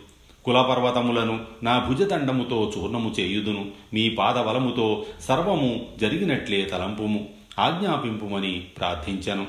కులపర్వతములను 0.45 1.45
నా 1.62 1.78
భుజదండముతో 1.78 2.73
చూర్ణము 2.78 3.14
చేయుదును. 3.21 3.71
మీ 3.95 4.09
పాదబలముతో 4.11 5.07
సర్వము 5.21 5.87
జరిగినట్లే 6.00 6.62
తలంపుము. 6.62 7.28
ఆజ్ఞాపింపుమని 7.59 8.66
ప్రార్థించను. 8.78 9.47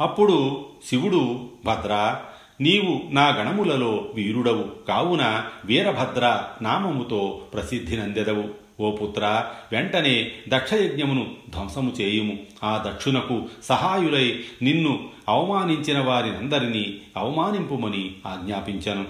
అప్పుడు 0.00 0.66
శివుడు 0.88 1.48
భద్ర 1.64 2.20
నీవు 2.60 3.12
నా 3.12 3.28
గణములలో 3.28 4.10
వీరుడవు. 4.14 4.86
కావున 4.88 5.44
వీరభద్ర 5.64 6.44
నామముతో 6.62 7.40
ప్రసిద్ధి 7.54 7.96
నందెదవు. 7.96 8.68
ఓ 8.80 8.96
పుత్ర 8.96 9.44
వెంటనే 9.72 10.32
దక్షయజ్ఞమును 10.48 11.34
ధ్వంసము 11.50 11.92
చేయుము. 12.00 12.38
ఆ 12.64 12.84
దక్షునకు 12.86 13.48
సహాయులై 13.62 14.44
నిన్ను 14.62 15.08
అవమానించిన 15.28 15.98
వారినందరినీ 15.98 16.98
అవమానింపుమని 17.16 18.14
ఆజ్ఞాపించను. 18.26 19.04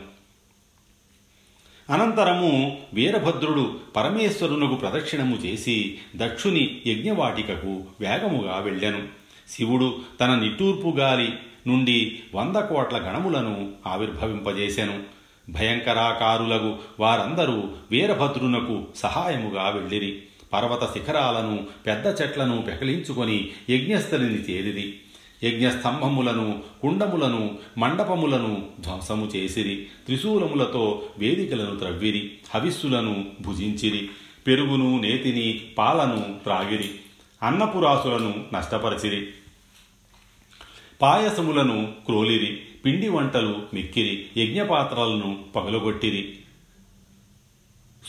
అనంతరము 1.91 2.79
వీరభద్రుడు 2.95 3.81
పరమేశ్వరునకు 3.97 4.75
ప్రదక్షిణము 4.75 5.37
చేసి 5.37 5.99
దక్షుని 6.17 6.81
యజ్ఞవాటికకు 6.87 7.85
వేగముగా 8.01 8.59
వెళ్ళెను. 8.59 9.28
శివుడు 9.49 9.99
తన 10.21 10.35
నిట్టూర్పు 10.35 10.97
గాలి 10.99 11.33
నుండి 11.67 12.19
వంద 12.35 12.57
కోట్ల 12.57 12.97
గణములను 12.97 13.73
ఆవిర్భవింపజేశెను 13.87 15.03
భయంకరాకారులగు 15.51 16.79
వారందరూ 17.01 17.65
వీరభద్రునకు 17.91 18.85
సహాయముగా 18.97 19.69
వెళ్ళిరి. 19.69 20.23
పర్వత 20.53 20.93
శిఖరాలను 20.93 21.67
పెద్ద 21.87 22.23
చెట్లను 22.23 22.63
పెకలించుకొని 22.63 23.51
యజ్ఞస్థలిని 23.71 24.35
చేరిరి. 24.35 24.95
యజ్ఞస్తంభములను 25.45 26.63
కుండములను 26.83 27.59
మండపములను 27.79 28.67
ధ్వంసము 28.81 29.27
చేసిరి. 29.37 29.87
త్రిశూలములతో 30.07 31.03
వేదికలను 31.19 31.77
త్రవ్విరి. 31.77 32.33
హవిస్సులను 32.55 33.25
భుజించిరి. 33.41 34.09
పెరుగును 34.47 35.01
నేతిని 35.01 35.61
పాలను 35.79 36.41
త్రాగిరి. 36.45 36.91
అన్నపురాసులను 37.43 38.45
నష్టపరచిరి. 38.55 39.29
పాయసములను 41.03 41.93
క్రోలిరి 42.07 42.61
పిండి 42.85 43.09
వంటలు 43.09 43.63
మిక్కిరి 43.75 44.27
యజ్ఞపాత్రలను 44.43 45.39
పగలగొట్టిరి. 45.57 46.33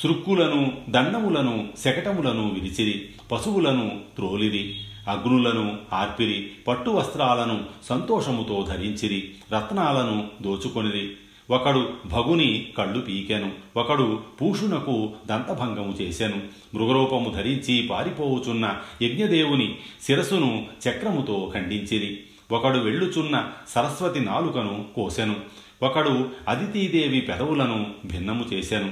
సృక్కులను 0.03 0.77
దండములను 0.89 1.69
శకటములను 1.79 2.53
విరిచిరి 2.53 3.05
పశువులను 3.31 3.99
త్రోలిరి 4.15 4.75
అగ్నులను 5.07 5.77
ఆర్పిరి 5.93 6.51
పట్టు 6.67 6.89
వస్త్రాలను 6.89 7.65
సంతోషముతో 7.83 8.65
ధరించిరి 8.69 9.29
రత్నాలను 9.53 10.27
దోచుకొనిరి. 10.41 11.11
ఒకడు 11.49 11.93
భగుని 12.05 12.67
కళ్ళు 12.77 12.99
పీకెను 12.99 13.51
ఒకడు 13.77 14.19
పూషునకు 14.41 15.13
దంతభంగము 15.27 15.97
చేశాను 16.01 16.41
మృగరూపము 16.75 17.29
ధరించి 17.29 17.87
పారిపోవుచున్న 17.87 18.81
యజ్ఞదేవుని 19.01 19.75
శిరసును 20.03 20.67
చక్రముతో 20.89 21.51
ఖండించిరి. 21.53 22.19
ఒకడు 22.51 22.77
వెళ్ళుచున్న 22.77 23.51
సరస్వతి 23.67 24.19
నాలుకను 24.19 24.85
కోసెను. 24.95 25.35
ఒకడు 25.83 26.29
అదితీదేవి 26.47 27.21
పెదవులను 27.21 27.93
భిన్నము 28.05 28.45
చేసెను. 28.53 28.91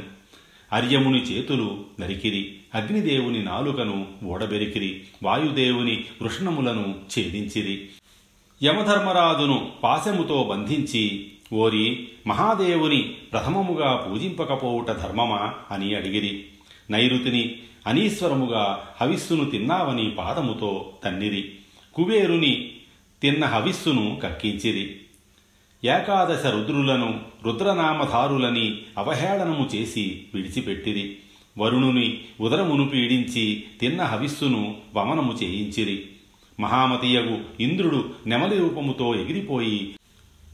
అర్యముని 0.73 1.21
చేతులు 1.21 1.85
నరికిరి. 1.99 2.55
అగ్నిదేవుని 2.75 3.43
నాలుకను 3.43 4.07
ఓడబెరికిరి. 4.25 5.03
వాయుదేవుని 5.23 6.05
వృష్ణములను 6.21 6.95
ఛేదించిరి. 7.19 7.89
యమధర్మరాజును 8.63 9.71
పాశముతో 9.83 10.43
బంధించి 10.49 11.31
ఓరి 11.53 12.07
మహాదేవుని 12.27 13.01
ప్రథమముగా 13.01 14.07
పూజింపకపోవుట 14.09 14.87
ధర్మమా 14.87 15.53
అని 15.71 15.95
అడిగిరి. 15.95 16.45
నైరుతిని 16.89 17.55
అనీశ్వరముగా 17.87 18.83
హవిస్సును 19.01 19.49
తిన్నావని 19.49 20.11
పాదముతో 20.11 20.93
తన్నిరి. 21.05 21.51
కుబేరుని 21.93 22.71
తిన్న 23.21 23.45
హవిస్సును 23.45 24.19
కక్కించిరి. 24.23 24.95
ఏకాదశ 25.87 26.45
రుద్రులను 26.45 27.19
రుద్రనామధారులని 27.45 28.81
అవహేళనము 28.97 29.69
చేసి 29.75 30.23
విడిచిపెట్టిది 30.33 31.19
వరుణుని 31.57 32.21
ఉదరమును 32.39 32.89
పీడించి 32.89 33.63
తిన్న 33.81 34.03
హవిస్సును 34.03 34.77
వమనము 34.95 35.37
చేయించిరి. 35.43 36.05
మహామతీయగు 36.59 37.37
ఇంద్రుడు 37.59 38.09
నెమలి 38.27 38.57
రూపముతో 38.57 39.15
ఎగిరిపోయి 39.15 39.95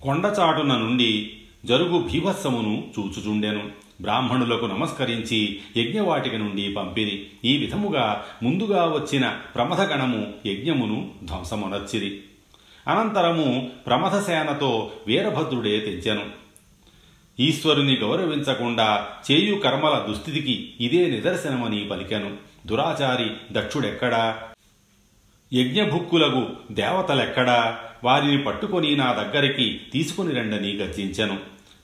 కొండచాటున 0.01 0.77
నుండి 0.77 1.31
జరుగు 1.65 1.99
భీభత్సమును 1.99 2.87
చూచుచుండెను. 2.99 3.69
బ్రాహ్మణులకు 4.01 4.65
నమస్కరించి 4.65 5.59
యజ్ఞవాటిక 5.77 6.35
నుండి 6.35 6.73
పంపిరి. 6.73 7.27
ఈ 7.45 7.57
విధముగా 7.57 8.25
ముందుగా 8.43 8.83
వచ్చిన 8.83 9.37
ప్రమథగణము 9.55 10.33
యజ్ఞమును 10.45 11.11
ధ్వంసమునర్చిరి. 11.23 12.19
అనంతరము 12.87 13.71
ప్రమథసేనతో 13.87 14.91
వీరభద్రుడే 15.07 15.79
తెంచెను 15.79 16.25
ఈశ్వరుని 17.39 17.95
గౌరవించకుండా 17.95 19.07
చేయు 19.31 19.55
కర్మల 19.55 20.05
దుస్థితికి 20.09 20.73
ఇదే 20.81 21.07
నిదర్శనమని 21.07 21.87
పలికెను. 21.91 22.37
దురాచారి 22.65 23.29
దక్షుడెక్కడా? 23.51 24.43
యజ్ఞభుక్కులకు 25.53 26.47
దేవతలెక్కడా? 26.71 27.79
వారిని 28.03 28.43
పట్టుకొని 28.43 28.95
నా 28.95 29.13
దగ్గరికి 29.13 29.81
తీసుకుని 29.93 30.35
రండని 30.35 30.75
గర్జించెను. 30.75 31.37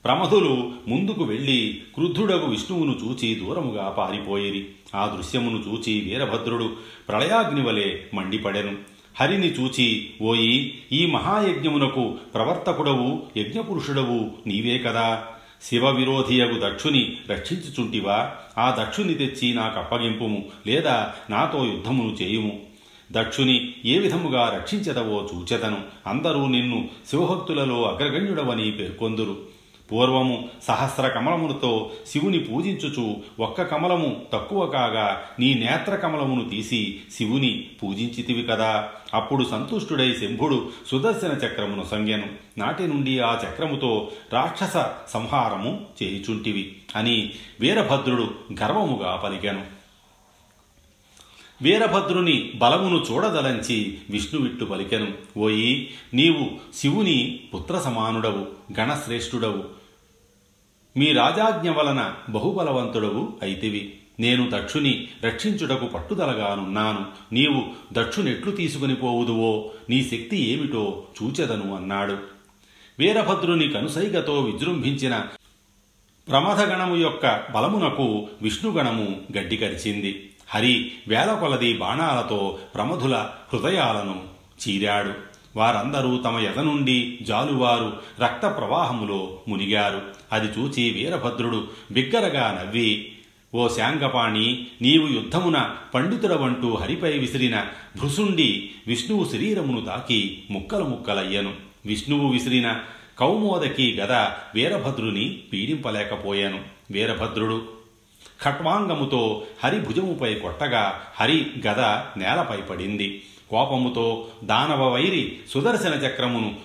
ప్రమధులు 0.06 0.72
ముందుకు 0.88 1.24
వెళ్ళి 1.24 1.82
క్రుద్ధుడగు 1.96 2.46
విష్ణువును 2.46 3.00
చూచి 3.04 3.36
దూరముగా 3.36 3.90
పారిపోయిరి. 3.90 4.70
ఆ 4.96 5.16
దృశ్యమును 5.18 5.64
చూచి 5.68 6.02
వీరభద్రుడు 6.02 6.78
ప్రళయాగ్నివలే 7.10 8.06
మండిపడెను. 8.14 8.99
హరిని 9.20 9.48
చూచి 9.48 10.10
ఓయి 10.22 10.78
ఈ 10.92 11.06
మహాయజ్ఞమునకు 11.06 12.18
ప్రవర్తకుడవు 12.34 13.24
యజ్ఞపురుషుడవు 13.38 14.32
నీవే 14.48 14.78
కదా. 14.78 15.24
శివ 15.62 15.90
విరోధియగు 15.90 16.70
దక్షుని 16.70 17.18
రక్షించుచుంటివా? 17.30 18.32
ఆ 18.58 18.76
దక్షుని 18.80 19.14
తెచ్చి 19.14 19.54
నాకప్పగింపుము 19.54 20.46
లేదా 20.68 21.14
నాతో 21.30 21.66
యుద్ధమును 21.66 22.24
చేయుము. 22.24 22.60
దక్షుని 23.12 23.74
ఏ 23.86 24.00
విధముగా 24.00 24.52
రక్షించదవో 24.56 25.30
చూచెదను. 25.36 25.78
అందరూ 26.08 26.48
నిన్ను 26.48 26.90
శివభక్తులలో 27.10 27.84
అగ్రగణ్యుడవని 27.84 28.72
పేర్కొందురు. 28.72 29.59
పూర్వము 29.92 30.50
సహస్ర 30.68 31.08
కమలములతో 31.08 31.92
శివుని 32.08 32.40
పూజించుచు 32.40 33.18
ఒక్క 33.40 33.62
కమలము 33.62 34.22
తక్కువ 34.34 34.66
కాగా 34.66 35.22
నీ 35.40 35.54
నేత్ర 35.54 35.96
కమలమును 35.96 36.50
తీసి 36.50 37.02
శివుని 37.14 37.68
పూజించితివి 37.84 38.44
కదా. 38.44 38.90
అప్పుడు 39.14 39.44
సంతుష్టుడై 39.44 40.14
శంభుడు 40.14 40.70
సుదర్శన 40.92 41.32
చక్రమును 41.32 41.86
సంజ్ఞను 41.92 42.28
నాటి 42.58 42.88
నుండి 42.88 43.20
ఆ 43.20 43.34
చక్రముతో 43.34 44.12
రాక్షస 44.34 44.86
సంహారము 45.10 45.86
చేయుచుంటివి 46.04 46.76
అని 46.96 47.34
వీరభద్రుడు 47.60 48.30
గర్వముగా 48.54 49.16
పలికెను. 49.16 49.80
వీరభద్రుని 51.62 52.52
బలమును 52.56 53.06
చూడదలంచి 53.12 53.98
విష్ణువిట్టు 54.10 54.66
పలికెను. 54.66 55.40
ఓయి 55.40 55.90
నీవు 56.14 56.76
శివుని 56.76 57.40
పుత్ర 57.54 57.80
సమానుడవు 57.80 58.48
గణశ్రేష్ఠుడవు 58.80 59.79
మీ 61.00 61.14
రాజాజ్ఞ 61.14 61.70
వలన 61.70 62.14
బహుబలవంతుడవు 62.30 63.34
అయితివి. 63.42 63.94
నేను 64.20 64.50
దక్షుని 64.54 65.08
రక్షించుటకు 65.24 65.86
పట్టుదలగానున్నాను. 65.86 67.06
నీవు 67.34 67.64
దక్షునెట్లు 67.94 68.52
తీసుకుని 68.52 68.96
పోవుదువో 68.96 69.72
నీ 69.90 70.04
శక్తి 70.04 70.50
ఏమిటో 70.50 71.04
చూచెదను 71.24 71.76
అన్నాడు. 71.76 72.18
వీరభద్రుని 73.00 73.68
కనుసైగతో 73.68 74.40
విజృంభించిన 74.40 75.26
ప్రమథగణము 76.30 76.96
యొక్క 76.96 77.52
బలమునకు 77.52 78.28
విష్ణుగణము 78.42 79.22
గడ్డికరిచింది 79.38 80.30
హరి 80.50 80.92
వేల 81.08 81.38
కొలది 81.42 81.78
బాణాలతో 81.78 82.58
ప్రమధుల 82.76 83.30
హృదయాలను 83.54 84.24
చీరాడు. 84.68 85.14
వారందరూ 85.56 86.18
తమ 86.18 86.38
ఎద 86.38 86.60
నుండి 86.60 87.20
జాలువారు 87.22 87.94
రక్త 88.20 88.42
ప్రవాహములో 88.42 89.40
మునిగారు. 89.48 90.19
అది 90.32 90.60
చూచి 90.60 90.90
వీరభద్రుడు 90.92 91.68
బిగ్గరగా 91.92 92.62
నవ్వి 92.64 93.12
ఓ 93.56 93.68
శాంగపాణి 93.68 94.68
నీవు 94.82 95.08
యుద్ధమున 95.08 95.76
పండితుడవంటూ 95.94 96.76
హరిపై 96.76 97.18
విసిరిన 97.18 97.66
భృసుండి 98.02 98.72
విష్ణువు 98.88 99.26
శరీరమును 99.26 99.86
తాకి 99.86 100.44
ముక్కలు 100.52 100.84
ముక్కలయ్యను. 100.84 101.54
విష్ణువు 101.86 102.32
విసిరిన 102.32 102.80
కౌమోదకి 103.20 103.96
గద 103.96 104.12
వీరభద్రుని 104.56 105.40
పీడింపలేకపోయాను. 105.54 106.60
వీరభద్రుడు 106.92 107.68
ఖట్వాంగముతో 108.44 109.44
హరి 109.64 109.80
భుజముపై 109.80 110.34
కొట్టగా 110.34 111.02
హరి 111.20 111.48
గద 111.68 111.80
నేలపై 112.20 112.58
పడింది. 112.58 113.24
కోపముతో 113.50 114.28
దానవ 114.44 114.90
వైరి 114.90 115.38
సుదర్శన 115.50 115.94
చక్రమును 115.94 116.56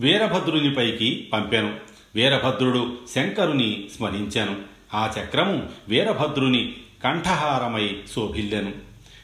వీరభద్రునిపైకి 0.00 1.28
పంపెను. 1.32 1.85
వీరభద్రుడు 2.16 2.98
శంకరుని 3.14 3.84
స్మరించెను. 3.96 4.56
ఆ 4.94 5.12
చక్రము 5.18 5.68
వీరభద్రుని 5.88 6.74
కంఠహారమై 7.04 7.96
శోభిల్లెను. 8.14 8.72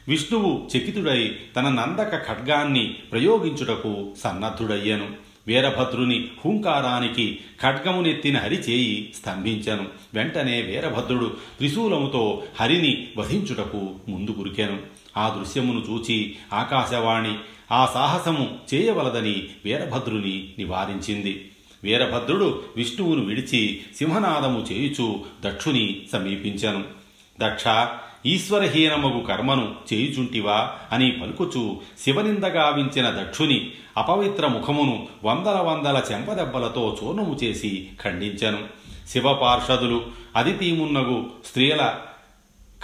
విష్ణువు 0.09 0.69
చకితుడై 0.77 1.37
తన 1.57 1.69
నందక 1.69 2.27
ఖడ్గాన్ని 2.27 2.97
ప్రయోగించుటకు 3.13 4.15
సన్నద్ధుడయ్యను. 4.25 5.11
వీరభద్రుని 5.47 6.29
హూంకారానికి 6.45 7.39
ఖడ్గమునెత్తిన 7.63 8.39
హరి 8.39 8.57
చేయి 8.57 9.13
స్తంభించెను. 9.17 9.87
వెంటనే 10.15 10.63
వీరభద్రుడు 10.63 11.37
త్రిశూలముతో 11.59 12.43
హరిని 12.61 13.09
వధించుటకు 13.17 13.95
ముందుకురికెను 14.09 14.81
ఆ 15.17 15.37
దృశ్యమును 15.39 15.85
చూచి 15.91 16.37
ఆకాశవాణి 16.53 17.39
ఆ 17.73 17.87
సాహసము 17.95 18.59
చేయవలదని 18.75 19.49
వీరభద్రుని 19.65 20.53
నివారించింది. 20.59 21.49
వీరభద్రుడు 21.85 22.63
విష్ణువును 22.77 23.25
విడిచి 23.25 23.81
సింహనాదము 23.97 24.67
చేయుచు 24.73 25.21
దక్షుని 25.45 26.03
సమీపించెను. 26.13 26.85
దక్ష 27.41 27.87
ఈశ్వరహీనమగు 28.27 29.21
కర్మను 29.21 29.75
చేయుచుంటివా 29.93 30.75
అని 30.93 31.11
పలుకుచు 31.11 31.81
శివనిందగావించిన 31.99 33.11
దక్షుని 33.11 33.71
అపవిత్ర 33.97 34.47
ముఖమును 34.47 35.09
వందల 35.25 35.61
వందల 35.61 36.03
చెంపదెబ్బలతో 36.13 36.99
చూర్ణము 37.03 37.39
చేసి 37.45 37.89
ఖండించెను. 38.03 38.59
శివపార్షదులు 39.09 40.07
అదితీమున్నగు 40.37 41.27
స్త్రీల 41.47 41.95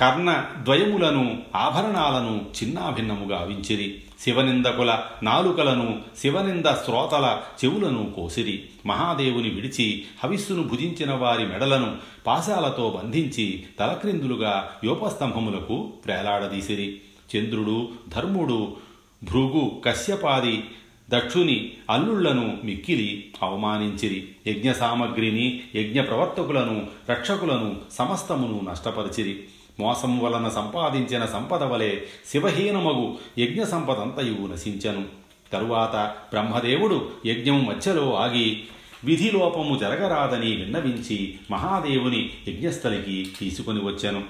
కర్ణ 0.01 0.45
ద్వయములను 0.63 1.39
ఆభరణాలను 1.57 2.47
చిన్నాభిన్నముగా 2.63 3.43
వించిరి 3.43 4.03
శివనిందకుల 4.21 4.99
నాలుకలను 5.23 6.01
శివనింద 6.19 6.65
శ్రోతల 6.65 7.41
చెవులను 7.65 8.13
కోసిరి. 8.17 8.65
మహాదేవుని 8.87 9.51
విడిచి 9.51 10.05
హవిస్సును 10.25 10.63
భుజించిన 10.63 11.13
వారి 11.13 11.47
మెడలను 11.47 11.97
పాశాలతో 12.27 13.01
బంధించి 13.03 13.65
తలక్రిందులుగా 13.79 14.71
యోపస్తంభములకు 14.85 15.93
ప్రేలాడదీసిరి 16.05 17.01
చంద్రుడు 17.37 17.89
ధర్ముడు 18.09 18.77
భృగు 19.25 19.83
కశ్యపాది 19.85 20.65
దక్షుని 21.11 21.73
అల్లుళ్ళను 21.91 22.59
మిక్కిలి 22.65 23.33
అవమానించిరి. 23.43 24.29
యజ్ఞ 24.47 24.73
సామగ్రిని 24.73 25.61
యజ్ఞ 25.75 26.01
ప్రవర్తకులను 26.01 26.87
రక్షకులను 27.11 27.77
సమస్తమును 27.93 28.71
నష్టపరిచిరి. 28.71 29.45
మోసం 29.81 30.19
వలన 30.19 30.49
సంపాదించిన 30.49 31.27
సంపద 31.27 31.63
వలె 31.63 32.01
శివహీనమగు 32.29 33.19
యజ్ఞ 33.39 33.63
సంపదంతయు 33.63 34.47
నశించను. 34.47 35.05
తరువాత 35.53 36.15
బ్రహ్మదేవుడు 36.31 37.11
యజ్ఞం 37.27 37.67
మధ్యలో 37.67 38.15
ఆగి 38.15 38.65
విధిలోపము 39.05 39.79
జరగరాదని 39.79 40.57
విన్నవించి 40.57 41.35
మహాదేవుని 41.51 42.31
యజ్ఞస్థలికి 42.49 43.31
తీసుకొని 43.39 43.79
వచ్చాను. 43.79 44.25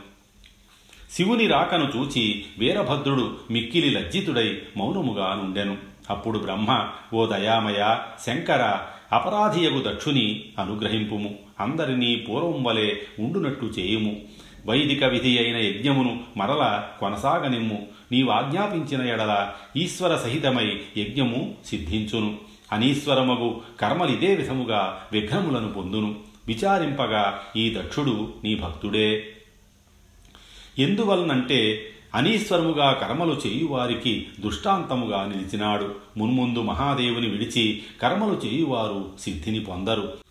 శివుని 1.12 1.46
రాకను 1.46 1.92
చూచి 1.96 2.44
వీరభద్రుడు 2.58 3.37
మిక్కిలి 3.50 3.90
లజ్జితుడై 3.90 4.58
మౌనముగా 4.76 5.34
నుండెను. 5.34 5.76
అప్పుడు 6.11 6.38
బ్రహ్మ 6.38 6.88
ఓ 7.14 7.26
దయామయ 7.26 7.96
శంకర 8.26 8.78
అపరాధియగు 9.12 9.82
దక్షుని 9.88 10.44
అనుగ్రహింపుము. 10.58 11.34
అందరినీ 11.61 12.16
పూర్వం 12.16 12.64
వలె 12.64 12.94
ఉండునట్టు 13.20 13.64
చేయుము. 13.64 14.16
వైదిక 14.66 15.05
విధి 15.05 15.38
అయిన 15.38 15.57
యజ్ఞమును 15.57 16.21
మరల 16.37 16.85
కొనసాగనిమ్ము. 17.01 17.87
నీవాజ్ఞాపించిన 18.12 19.03
ఎడల 19.03 19.53
ఈశ్వర 19.77 20.16
సహితమై 20.16 20.81
యజ్ఞము 20.97 21.55
సిద్ధించును. 21.66 22.38
అనీశ్వరమగు 22.73 23.61
కర్మలిదే 23.81 24.35
విధముగా 24.35 25.03
విఘ్నములను 25.12 25.73
పొందును. 25.73 26.14
విచారింపగా 26.47 27.40
ఈ 27.57 27.75
దక్షుడు 27.75 28.35
నీ 28.44 28.55
భక్తుడే. 28.55 29.33
ఎందువలనంటే 30.79 31.90
అనీశ్వరముగా 32.14 32.92
కర్మలు 32.92 33.40
చేయువారికి 33.47 34.27
దృష్టాంతముగా 34.40 35.25
నిలిచినాడు. 35.25 35.94
మున్ముందు 36.16 36.59
మహాదేవుని 36.59 37.29
విడిచి 37.29 37.83
కర్మలు 38.03 38.40
చేయువారు 38.47 39.11
సిద్ధిని 39.21 39.61
పొందరు. 39.61 40.28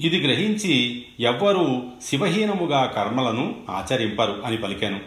ఇది 0.00 0.20
గ్రహించి 0.20 1.04
ఎవ్వరూ 1.20 1.82
శివహీనముగా 2.02 2.84
కర్మలను 2.84 3.54
ఆచరింపరు 3.70 4.42
అని 4.44 4.56
పలికాను. 4.56 5.00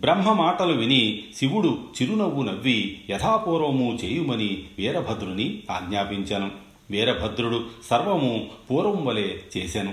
బ్రహ్మ 0.00 0.32
మాటలు 0.32 0.72
విని 0.72 1.24
శివుడు 1.36 1.78
చిరునవ్వు 2.02 2.42
నవ్వి 2.42 3.00
యథాపూర్వము 3.10 3.98
చేయుమని 4.04 4.62
వీరభద్రుని 4.78 5.62
ఆజ్ఞాపించాను. 5.70 6.50
వీరభద్రుడు 6.90 7.64
సర్వము 7.90 8.46
పూర్వం 8.70 9.04
వలె 9.04 9.28
చేసెను. 9.56 9.92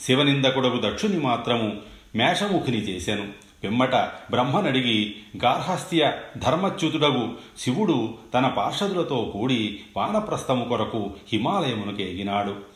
శివనిందకుడకు 0.00 0.80
దక్షుని 0.84 1.20
మాత్రము 1.20 1.76
మేషముఖిని 2.16 2.78
చేసెను. 2.78 3.26
పిమ్మట 3.64 3.94
బ్రహ్మనడిగి 4.30 5.14
గార్హస్థ్య 5.44 6.12
ధర్మచ్యుతుడగు 6.36 7.28
శివుడు 7.58 8.14
తన 8.34 8.46
పార్షదులతో 8.46 9.30
కూడి 9.32 9.80
వానప్రస్థము 9.96 10.64
కొరకు 10.64 11.10
హిమాలయమునకు 11.32 12.02
ఎగినాడు. 12.02 12.67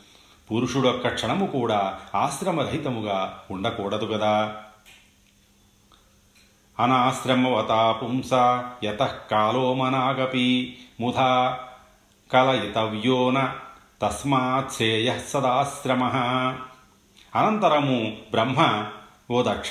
పురుషుడొక్క 0.53 1.07
క్షణము 1.07 1.45
కూడా 1.47 1.99
ఆశ్రమరహితముగా 2.15 3.39
ఉండకూడదు 3.51 4.05
కదా 4.05 4.55
అనాశ్రమవతా 6.79 7.91
పుంస 7.91 8.33
యత 8.83 9.15
కాలోమనాగపి 9.31 10.77
ముధా 10.99 11.59
కలయితవ్యోన 12.33 13.55
తస్మాత్ 14.01 14.71
శ్రేయ 14.71 15.19
సదాశ్రమ. 15.19 16.03
అనంతరము 17.35 18.17
బ్రహ్మ 18.31 18.87
ఓ 19.31 19.43
దక్ష 19.43 19.69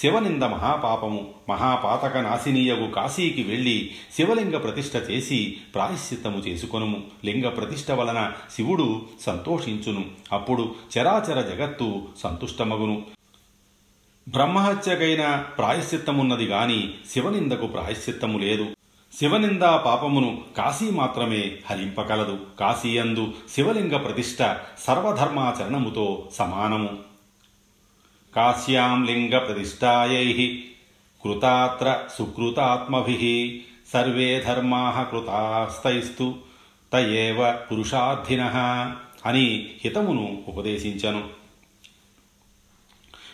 శివనింద 0.00 0.42
మహాపాపము 0.42 1.34
మహాపాతక 1.48 2.16
నాశినీయగు 2.16 2.90
కాశీకి 2.90 3.42
వెళ్ళి 3.42 3.90
శివలింగ 4.16 4.58
ప్రతిష్ఠ 4.58 4.96
చేసి 5.10 5.56
ప్రాయశ్చిత్తము 5.74 6.38
చేసుకొనుము. 6.38 7.02
లింగ 7.24 7.48
ప్రతిష్ఠ 7.48 7.90
వలన 7.90 8.32
శివుడు 8.56 9.02
సంతోషించును. 9.20 10.04
అప్పుడు 10.32 10.74
చరాచర 10.98 11.40
జగత్తు 11.40 12.02
సంతుష్టమగును. 12.18 13.02
బ్రహ్మహత్యకైన 14.28 15.44
ప్రాయశ్చిత్తమున్నది 15.58 16.44
గాని 16.44 16.94
శివనిందకు 17.10 17.66
ప్రాయశ్చిత్తము 17.66 18.38
లేదు. 18.38 18.66
శివనిందా 19.18 19.76
పాపమును 19.76 20.42
కాశీ 20.56 20.90
మాత్రమే 20.90 21.52
హరింపగలదు 21.70 22.38
కాశీయందు 22.60 23.32
శివలింగ 23.54 23.96
ప్రతిష్ఠ 23.96 24.56
సర్వధర్మాచరణముతో 24.78 26.28
సమానము. 26.34 27.11
కాశ్యాం 28.32 29.06
లింగ 29.06 29.34
ప్రతిష్టాయై 29.38 30.26
కృతాత్ర 31.22 31.88
సుకృతాత్మభి 32.16 33.34
సర్వే 33.92 34.30
ధర్మా 34.46 34.84
కృతాస్తైస్తు 35.10 36.26
తయేవ 36.92 37.40
పురుషార్థిన 37.70 38.42
అని 39.26 39.46
హితమును 39.84 40.26
ఉపదేశించను 40.46 41.22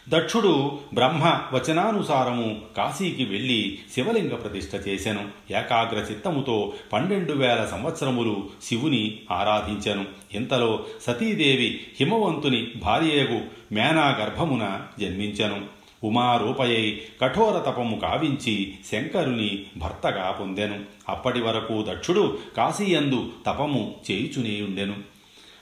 దక్షుడు 0.09 0.79
బ్రహ్మ 0.95 1.41
వచనానుసారము 1.53 2.61
కాశీకి 2.77 3.25
వెళ్ళి 3.25 3.79
శివలింగ 3.95 4.29
ప్రతిష్ఠ 4.29 4.89
చేసెను. 4.89 5.29
ఏకాగ్ర 5.51 5.97
చిత్తముతో 5.97 6.73
పన్నెండు 6.93 7.33
వేల 7.33 7.69
సంవత్సరములు 7.71 8.49
శివుని 8.63 9.19
ఆరాధించెను. 9.31 10.05
ఇంతలో 10.35 10.85
సతీదేవి 11.03 11.81
హిమవంతుని 12.01 12.69
భార్యయగు 12.77 13.41
మేనా 13.73 14.09
గర్భమున 14.09 14.81
జన్మించెను. 15.01 15.61
ఉమారూపయై 16.05 17.01
కఠోర 17.23 17.71
తపము 17.71 17.97
కావించి 17.97 18.75
శంకరుని 18.93 19.65
భర్తగా 19.77 20.37
పొందెను. 20.41 20.79
అప్పటి 21.09 21.41
వరకు 21.41 21.85
దక్షుడు 21.89 22.39
కాశీయందు 22.57 23.29
తపము 23.47 23.95
చేయుచునేయుండెను. 24.11 25.18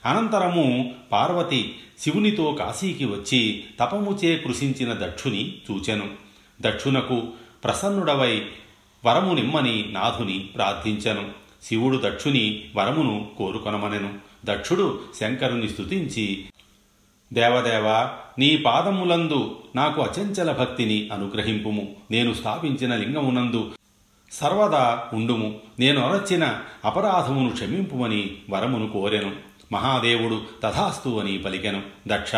అనంతరము 0.07 0.93
పార్వతి 1.11 1.75
శివునితో 1.99 2.51
కాశీకి 2.59 3.05
వచ్చి 3.05 3.63
తపముచే 3.79 4.37
కృషించిన 4.37 4.93
దక్షుని 4.93 5.55
చూచెను. 5.71 6.09
దక్షునకు 6.61 7.23
ప్రసన్నుడవై 7.63 8.45
వరము 9.05 9.33
నిమ్మని 9.33 9.85
నాథుని 9.91 10.49
ప్రార్థించెను. 10.55 11.29
శివుడు 11.63 12.01
దక్షుని 12.05 12.63
వరమును 12.75 13.31
కోరుకొనమనెను. 13.37 14.13
దక్షుడు 14.45 14.99
శంకరుని 15.19 15.69
స్తుతించి 15.69 16.45
దేవదేవ 17.33 18.09
నీ 18.39 18.57
పాదములందు 18.57 19.59
నాకు 19.75 20.01
అచంచల 20.01 20.51
భక్తిని 20.51 21.09
అనుగ్రహింపుము. 21.13 21.95
నేను 22.11 22.33
స్థాపించిన 22.33 22.95
లింగమునందు 22.95 23.71
సర్వదా 24.31 25.07
ఉండుము. 25.13 25.59
నేను 25.79 26.01
అరచిన 26.01 26.59
అపరాధమును 26.85 27.49
క్షమింపుమని 27.49 28.37
వరమును 28.49 28.89
కోరెను. 28.89 29.56
మహాదేవుడు 29.71 30.41
తథాస్తు 30.63 31.09
అని 31.09 31.37
పలికెను. 31.37 31.81
దక్ష 32.07 32.35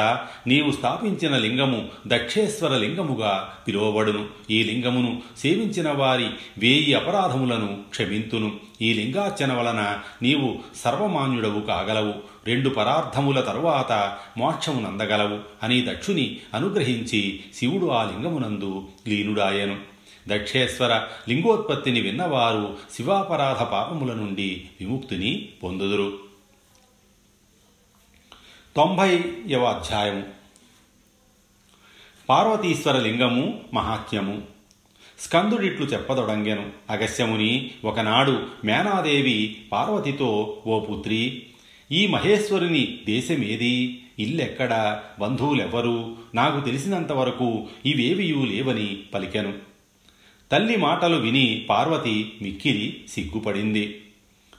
నీవు 0.48 0.72
స్థాపించిన 0.72 1.38
లింగము 1.38 1.88
దక్షేశ్వర 2.08 2.78
లింగముగా 2.78 3.50
పిలువబడును. 3.68 4.26
ఈ 4.52 4.63
లింగమును 4.63 5.22
సేవించిన 5.38 5.92
వారి 5.92 6.28
వేయి 6.58 6.94
అపరాధములను 6.94 7.78
క్షమింతును. 7.89 8.52
ఈ 8.82 8.94
లింగార్చన 8.94 9.54
వలన 9.54 10.00
నీవు 10.22 10.60
సర్వమాన్యుడవు 10.76 11.60
కాగలవు. 11.60 12.13
రెండు 12.48 12.70
పరార్థముల 12.70 13.39
తరువాత 13.39 14.18
మోక్షమునందగలవు 14.38 15.39
అని 15.63 15.86
దక్షుని 15.89 16.38
అనుగ్రహించి 16.54 17.39
శివుడు 17.56 17.86
ఆ 17.86 18.04
లింగమునందు 18.04 18.88
లీనుడాయను. 19.08 19.78
దక్షేశ్వర 20.28 21.02
లింగోత్పత్తిని 21.30 22.02
విన్నవారు 22.02 22.78
శివాపరాధ 22.94 23.63
పాపముల 23.63 24.13
నుండి 24.13 24.62
విముక్తిని 24.82 25.50
పొందుదురు. 25.63 26.29
తొంభైవ 28.75 29.63
అధ్యాయము. 29.63 30.23
పార్వతీశ్వర 32.29 32.99
లింగము 32.99 33.62
మహాత్మ్యము. 33.73 34.41
స్కందుడిట్లు 35.19 35.86
చెప్పదొడంగెను. 35.86 36.69
అగస్యముని 36.89 37.71
ఒకనాడు 37.86 38.47
మేనాదేవి 38.65 39.58
పార్వతితో 39.71 40.62
ఓ 40.67 40.79
పుత్రి 40.79 41.43
ఈ 41.91 42.08
మహేశ్వరుని 42.08 42.99
దేశమేది? 43.05 44.03
ఇల్లెక్కడ? 44.19 45.01
బంధువులెవ్వరు? 45.19 46.17
నాకు 46.36 46.65
తెలిసినంతవరకు 46.65 47.67
ఇవేవియూ 47.86 48.45
లేవని 48.45 49.03
పలికెను. 49.13 49.53
తల్లి 50.51 50.75
మాటలు 50.77 51.15
విని 51.15 51.65
పార్వతి 51.69 52.34
మిక్కిరి 52.41 52.97
సిగ్గుపడింది. 53.10 54.01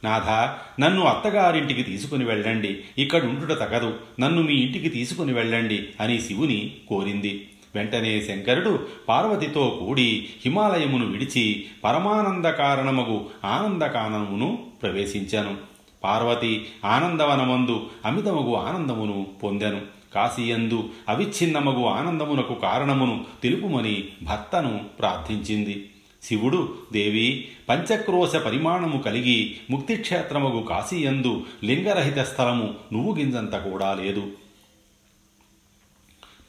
నాథ 0.05 0.55
నన్ను 0.81 1.03
అత్తగారింటికి 1.05 1.83
తీసుకుని 1.83 2.25
వెళ్ళండి. 2.25 2.81
ఇక్కడుండుట 2.99 3.59
తగదు. 3.59 3.95
నన్ను 4.21 4.43
మీ 4.43 4.55
ఇంటికి 4.55 4.89
తీసుకుని 4.89 5.33
వెళ్ళండి 5.33 5.89
అని 6.01 6.21
శివుని 6.21 6.75
కోరింది. 6.89 7.49
వెంటనే 7.75 8.21
శంకరుడు 8.21 8.87
పార్వతితో 9.09 9.81
కూడి 9.87 10.29
హిమాలయమును 10.45 11.07
విడిచి 11.07 11.65
పరమానంద 11.85 12.45
కారణమగు 12.45 13.27
ఆనందకానమును 13.45 14.67
ప్రవేశించాను. 14.83 15.57
పార్వతి 16.05 16.67
ఆనందవనమందు 16.85 17.91
అమితమగు 18.05 18.55
ఆనందమును 18.55 19.27
పొందెను. 19.43 19.81
కాశీయందు 20.15 20.89
అవిచ్ఛిన్నమగు 21.09 21.85
ఆనందమునకు 21.85 22.55
కారణమును 22.55 23.25
తెలుపుమని 23.43 24.05
భర్తను 24.23 24.81
ప్రార్థించింది. 24.99 25.91
శివుడు 26.23 26.77
దేవి 26.93 27.49
పంచక్రోశ 27.69 28.37
పరిమాణము 28.37 28.99
కలిగి 28.99 29.57
ముక్తిక్షేత్రముగు 29.71 30.63
కాశీయందు 30.63 31.45
లింగరహిత 31.65 32.19
స్థలము 32.19 32.75
నువ్వు 32.93 33.15
గింజంత 33.15 33.71
కూడా 33.71 33.95
లేదు. 33.95 34.33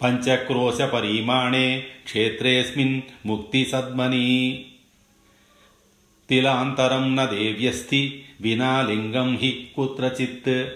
పంచక్రోశ 0.03 0.81
పరిమాణే 0.81 1.79
క్షేత్రేస్మిన్ 2.03 3.01
ముక్తి 3.25 3.65
సద్మని 3.65 4.65
తిలాంతరం 6.29 7.15
న 7.15 7.25
దేవ్యస్తి 7.25 8.23
వినా 8.41 8.81
లింగం 8.81 9.35
హి 9.35 9.67
కుత్రచిత్. 9.75 10.67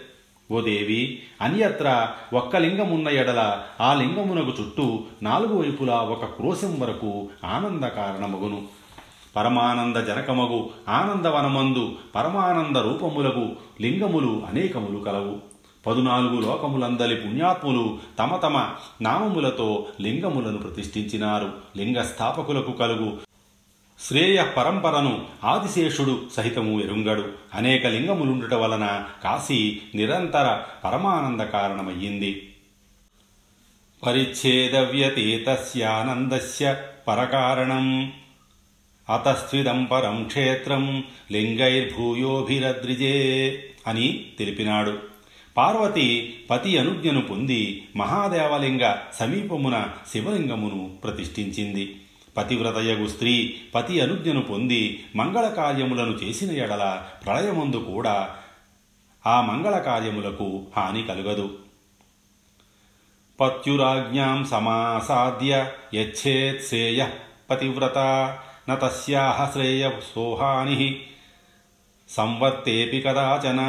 ఓ 0.52 0.62
దేవి 0.62 1.22
అన్యత్ర 1.42 2.14
ఒక్క 2.34 2.56
లింగమున్న 2.56 3.08
ఎడల 3.08 3.66
ఆ 3.82 3.94
లింగమునకు 3.94 4.62
చుట్టూ 4.62 5.04
నాలుగు 5.24 5.62
వైపులా 5.62 5.96
ఒక 5.96 6.26
క్రోశం 6.26 6.80
వరకు 6.80 7.30
ఆనంద 7.44 7.84
కారణమగును 7.84 8.85
పరమానంద 9.36 9.96
జనకమగు 9.96 10.70
ఆనందవనమందు 10.90 11.96
పరమానంద 12.16 12.78
రూపములకు 12.78 13.50
లింగములు 13.82 14.44
అనేకములు 14.50 15.04
కలవు. 15.04 15.38
పదునాలుగు 15.86 16.42
లోకములందలి 16.42 17.16
పుణ్యాత్ములు 17.16 17.98
తమ 18.20 18.36
తమ 18.36 18.70
నామములతో 19.02 19.88
లింగములను 20.02 20.58
ప్రతిష్ఠించినారు. 20.58 21.54
లింగ 21.78 22.02
స్థాపకులకు 22.02 22.72
కలుగు 22.72 23.18
శ్రేయ 24.00 24.46
పరంపరను 24.58 25.26
ఆదిశేషుడు 25.44 26.22
సహితము 26.34 26.82
ఎరుంగడు. 26.82 27.26
అనేక 27.54 27.88
లింగములుండుట 27.88 28.54
వలన 28.54 29.04
కాశీ 29.24 29.80
నిరంతర 29.96 30.62
పరమానంద 30.84 31.42
కారణమయ్యింది 31.42 32.54
పరిచ్ఛేదవ్యతీతస్యానందస్య 34.06 36.76
పరకారణం. 37.08 38.12
అతస్థిదం 39.10 39.86
పరం 39.86 40.24
క్షేత్రం 40.24 41.04
లింగైర్భూయోభిరద్రిజే 41.32 43.16
అని 43.88 44.26
తెలిపినాడు. 44.40 45.00
పార్వతి 45.58 46.40
పతి 46.50 46.78
అనుజ్ఞను 46.78 47.22
పొంది 47.22 47.88
మహాదేవలింగ 47.96 48.96
సమీపమున 49.14 49.90
శివలింగమును 50.12 50.98
ప్రతిష్ఠించింది. 51.04 51.96
పతివ్రతయగు 52.38 53.08
స్త్రీ 53.08 53.56
పతి 53.76 54.02
అనుజ్ఞను 54.02 54.42
పొంది 54.42 55.04
మంగళ 55.16 55.48
కార్యములను 55.48 56.12
చేసిన 56.12 56.52
ఎడల 56.52 57.04
ప్రళయమందు 57.26 57.78
కూడా 57.78 58.36
ఆ 59.28 59.42
మంగళ 59.42 59.78
కార్యములకు 59.78 60.66
హాని 60.78 61.04
కలుగదు. 61.04 61.58
పత్యురాజ్ఞాం 63.40 64.46
సమాసాద్య 64.46 65.72
యచ్చేత్సేయ 65.94 67.08
పతివ్రత 67.50 67.98
న 68.70 68.76
తస్యాహ 68.76 69.52
శ్రేయ 69.52 69.90
సోహాని 70.16 71.00
సంవర్తేపి 72.10 73.02
కదాచన. 73.02 73.60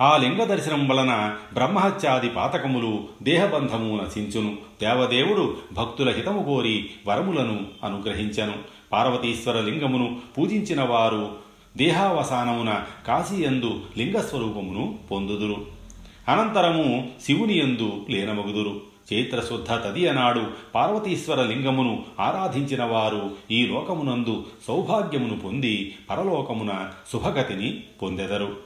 ఆ 0.00 0.16
లింగ 0.16 0.44
దర్శనం 0.44 0.88
వలన 0.88 1.36
బ్రహ్మహత్యాది 1.52 2.28
పాతకములు 2.28 3.08
దేహబంధము 3.22 3.96
నశించును. 3.96 4.56
దేవదేవుడు 4.80 5.56
భక్తుల 5.72 6.10
హితము 6.10 6.42
కోరి 6.42 6.90
వరములను 7.06 7.60
అనుగ్రహించను. 7.84 8.54
పార్వతీశ్వర 8.92 9.60
లింగమును 9.60 10.20
పూజించిన 10.38 10.82
వారు 10.82 11.36
దేహావసానమున 11.76 12.84
కాశీయందు 13.06 13.80
లింగస్వరూపమును 13.96 14.98
పొందుదురు. 15.10 15.66
అనంతరము 16.28 17.08
శివుని 17.26 17.58
యందు 17.58 18.06
లీనమగుదురు. 18.10 18.89
చైత్రశుద్ధ 19.12 19.72
తదియనాడు 19.72 20.46
పార్వతీశ్వర 20.74 21.42
లింగమును 21.42 22.04
ఆరాధించిన 22.20 22.84
వారు 22.84 23.36
ఈ 23.50 23.66
లోకమునందు 23.66 24.46
సౌభాగ్యమును 24.68 25.40
పొంది 25.40 25.98
పరలోకమున 26.10 26.90
శుభగతిని 27.12 27.84
పొందెదరు. 28.02 28.56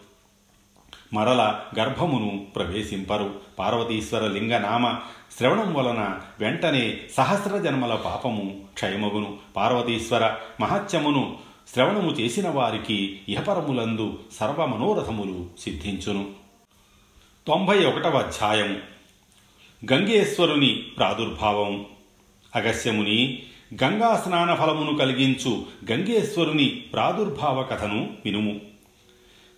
మరల 1.12 1.60
గర్భమును 1.78 2.46
ప్రవేశింపరు. 2.56 3.34
పార్వతీశ్వర 3.58 4.28
లింగనామ 4.28 4.94
శ్రవణం 5.38 5.74
వలన 5.74 6.20
వెంటనే 6.40 7.00
సహస్ర 7.16 7.58
జన్మల 7.58 7.94
పాపము 7.94 8.60
క్షయమగును. 8.74 9.36
పార్వతీశ్వర 9.56 10.34
మహత్యమును 10.60 11.36
శ్రవణము 11.74 12.10
చేసిన 12.10 12.48
వారికి 12.48 13.20
ఇహపరములందు 13.28 14.18
సర్వమనోరథములు 14.32 15.46
సిద్ధించును. 15.60 16.26
తొంభై 17.46 17.84
ఒకటవ 17.84 18.18
అధ్యాయము. 18.18 18.93
గంగేశ్వరుని 19.92 20.74
ప్రాదుర్భావం. 20.74 21.86
అగస్యముని 22.54 23.42
గంగా 23.84 24.22
స్నాన 24.26 24.54
ఫలమును 24.54 24.96
కలిగించు 24.96 25.64
గంగేశ్వరుని 25.90 26.66
ప్రాదుర్భావ 26.66 27.62
కథను 27.62 28.10
వినుము. 28.24 28.60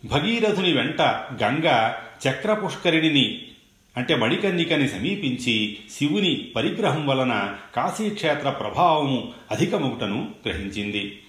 భగీరథుని 0.05 0.73
వెంట 0.73 1.03
గంగ 1.43 1.93
చక్రపుష్కరిణిని 2.29 3.43
అంటే 3.97 4.15
మణికన్నికని 4.15 4.89
సమీపించి 4.89 5.77
శివుని 5.91 6.35
పరిగ్రహం 6.57 7.07
వలన 7.07 7.55
కాశీక్షేత్ర 7.77 8.51
ప్రభావము 8.51 9.33
అధికముటను 9.51 10.29
గ్రహించింది. 10.47 11.21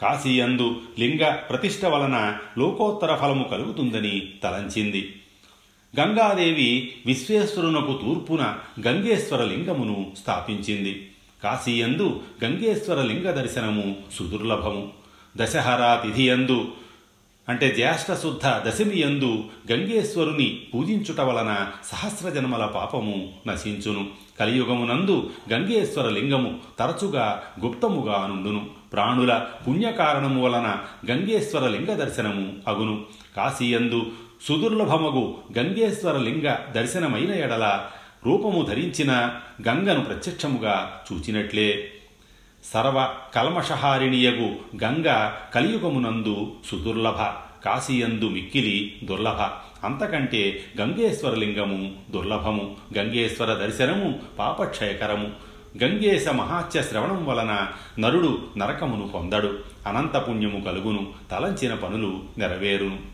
కాశీయందు 0.00 0.80
లింగ 0.98 1.32
ప్రతిష్ట 1.32 1.84
వలన 1.84 2.38
లోకోత్తర 2.58 3.14
ఫలము 3.14 3.44
కలుగుతుందని 3.44 4.22
తలంచింది. 4.42 5.12
గంగాదేవి 6.00 6.92
విశ్వేశ్వరునకు 7.06 8.00
తూర్పున 8.04 8.56
గంగేశ్వర 8.86 9.44
లింగమును 9.44 10.12
స్థాపించింది. 10.20 11.10
కాశీయందు 11.42 12.20
గంగేశ్వర 12.44 13.02
లింగ 13.02 13.30
దర్శనము 13.30 13.96
సుదుర్లభము. 14.18 14.88
దశహరా 15.36 15.94
తిథియందు 15.94 16.68
అంటే 17.48 17.68
జ్యేష్ఠశుద్ధ 17.68 18.68
దశమియందు 18.68 19.44
గంగేశ్వరుని 19.72 20.60
పూజించుట 20.74 21.20
వలన 21.20 21.66
సహస్ర 21.92 22.28
జన్మల 22.28 22.66
పాపము 22.66 23.32
నశించును. 23.46 24.06
కలియుగమునందు 24.40 25.30
గంగేశ్వర 25.52 26.08
లింగము 26.08 26.58
తరచుగా 26.78 27.42
గుప్తముగా 27.60 28.26
నుండును. 28.26 28.66
ప్రాణుల 28.92 29.46
పుణ్యకారణము 29.68 30.44
వలన 30.44 30.76
గంగేశ్వర 31.10 31.68
లింగ 31.68 31.94
దర్శనము 31.94 32.52
అగును. 32.68 33.04
కాశీయందు 33.36 34.06
సుదుర్లభమగు 34.48 35.34
గంగేశ్వర 35.58 36.18
లింగ 36.18 36.72
దర్శనమైన 36.72 37.30
ఎడల 37.30 37.86
రూపము 38.26 38.62
ధరించిన 38.62 39.40
గంగను 39.68 40.04
ప్రత్యక్షముగా 40.04 41.00
చూచినట్లే. 41.12 41.90
సర్వ 42.64 43.14
కల్మషహారిణియగు 43.34 44.56
గంగ 44.84 45.32
కలియుగమునందు 45.54 46.52
సుదుర్లభ 46.70 47.16
కాశీయందు 47.64 48.24
మిక్కిలి 48.24 48.96
దుర్లభ. 49.04 49.40
అంతకంటే 49.86 50.60
గంగేశ్వరలింగము 50.80 51.92
దుర్లభము 52.10 52.76
గంగేశ్వర 52.98 53.54
దర్శనము 53.54 54.20
పాపక్షయకరము. 54.38 55.30
గంగేశ 55.84 56.28
మహాత్య 56.28 56.82
శ్రవణం 56.82 57.26
వలన 57.26 57.66
నరుడు 57.98 58.38
నరకమును 58.56 59.08
పొందడు 59.08 59.58
అనంత 59.86 60.16
పుణ్యము 60.16 60.60
కలుగును 60.60 61.06
తలంచిన 61.30 61.74
పనులు 61.74 62.20
నెరవేరును. 62.38 63.13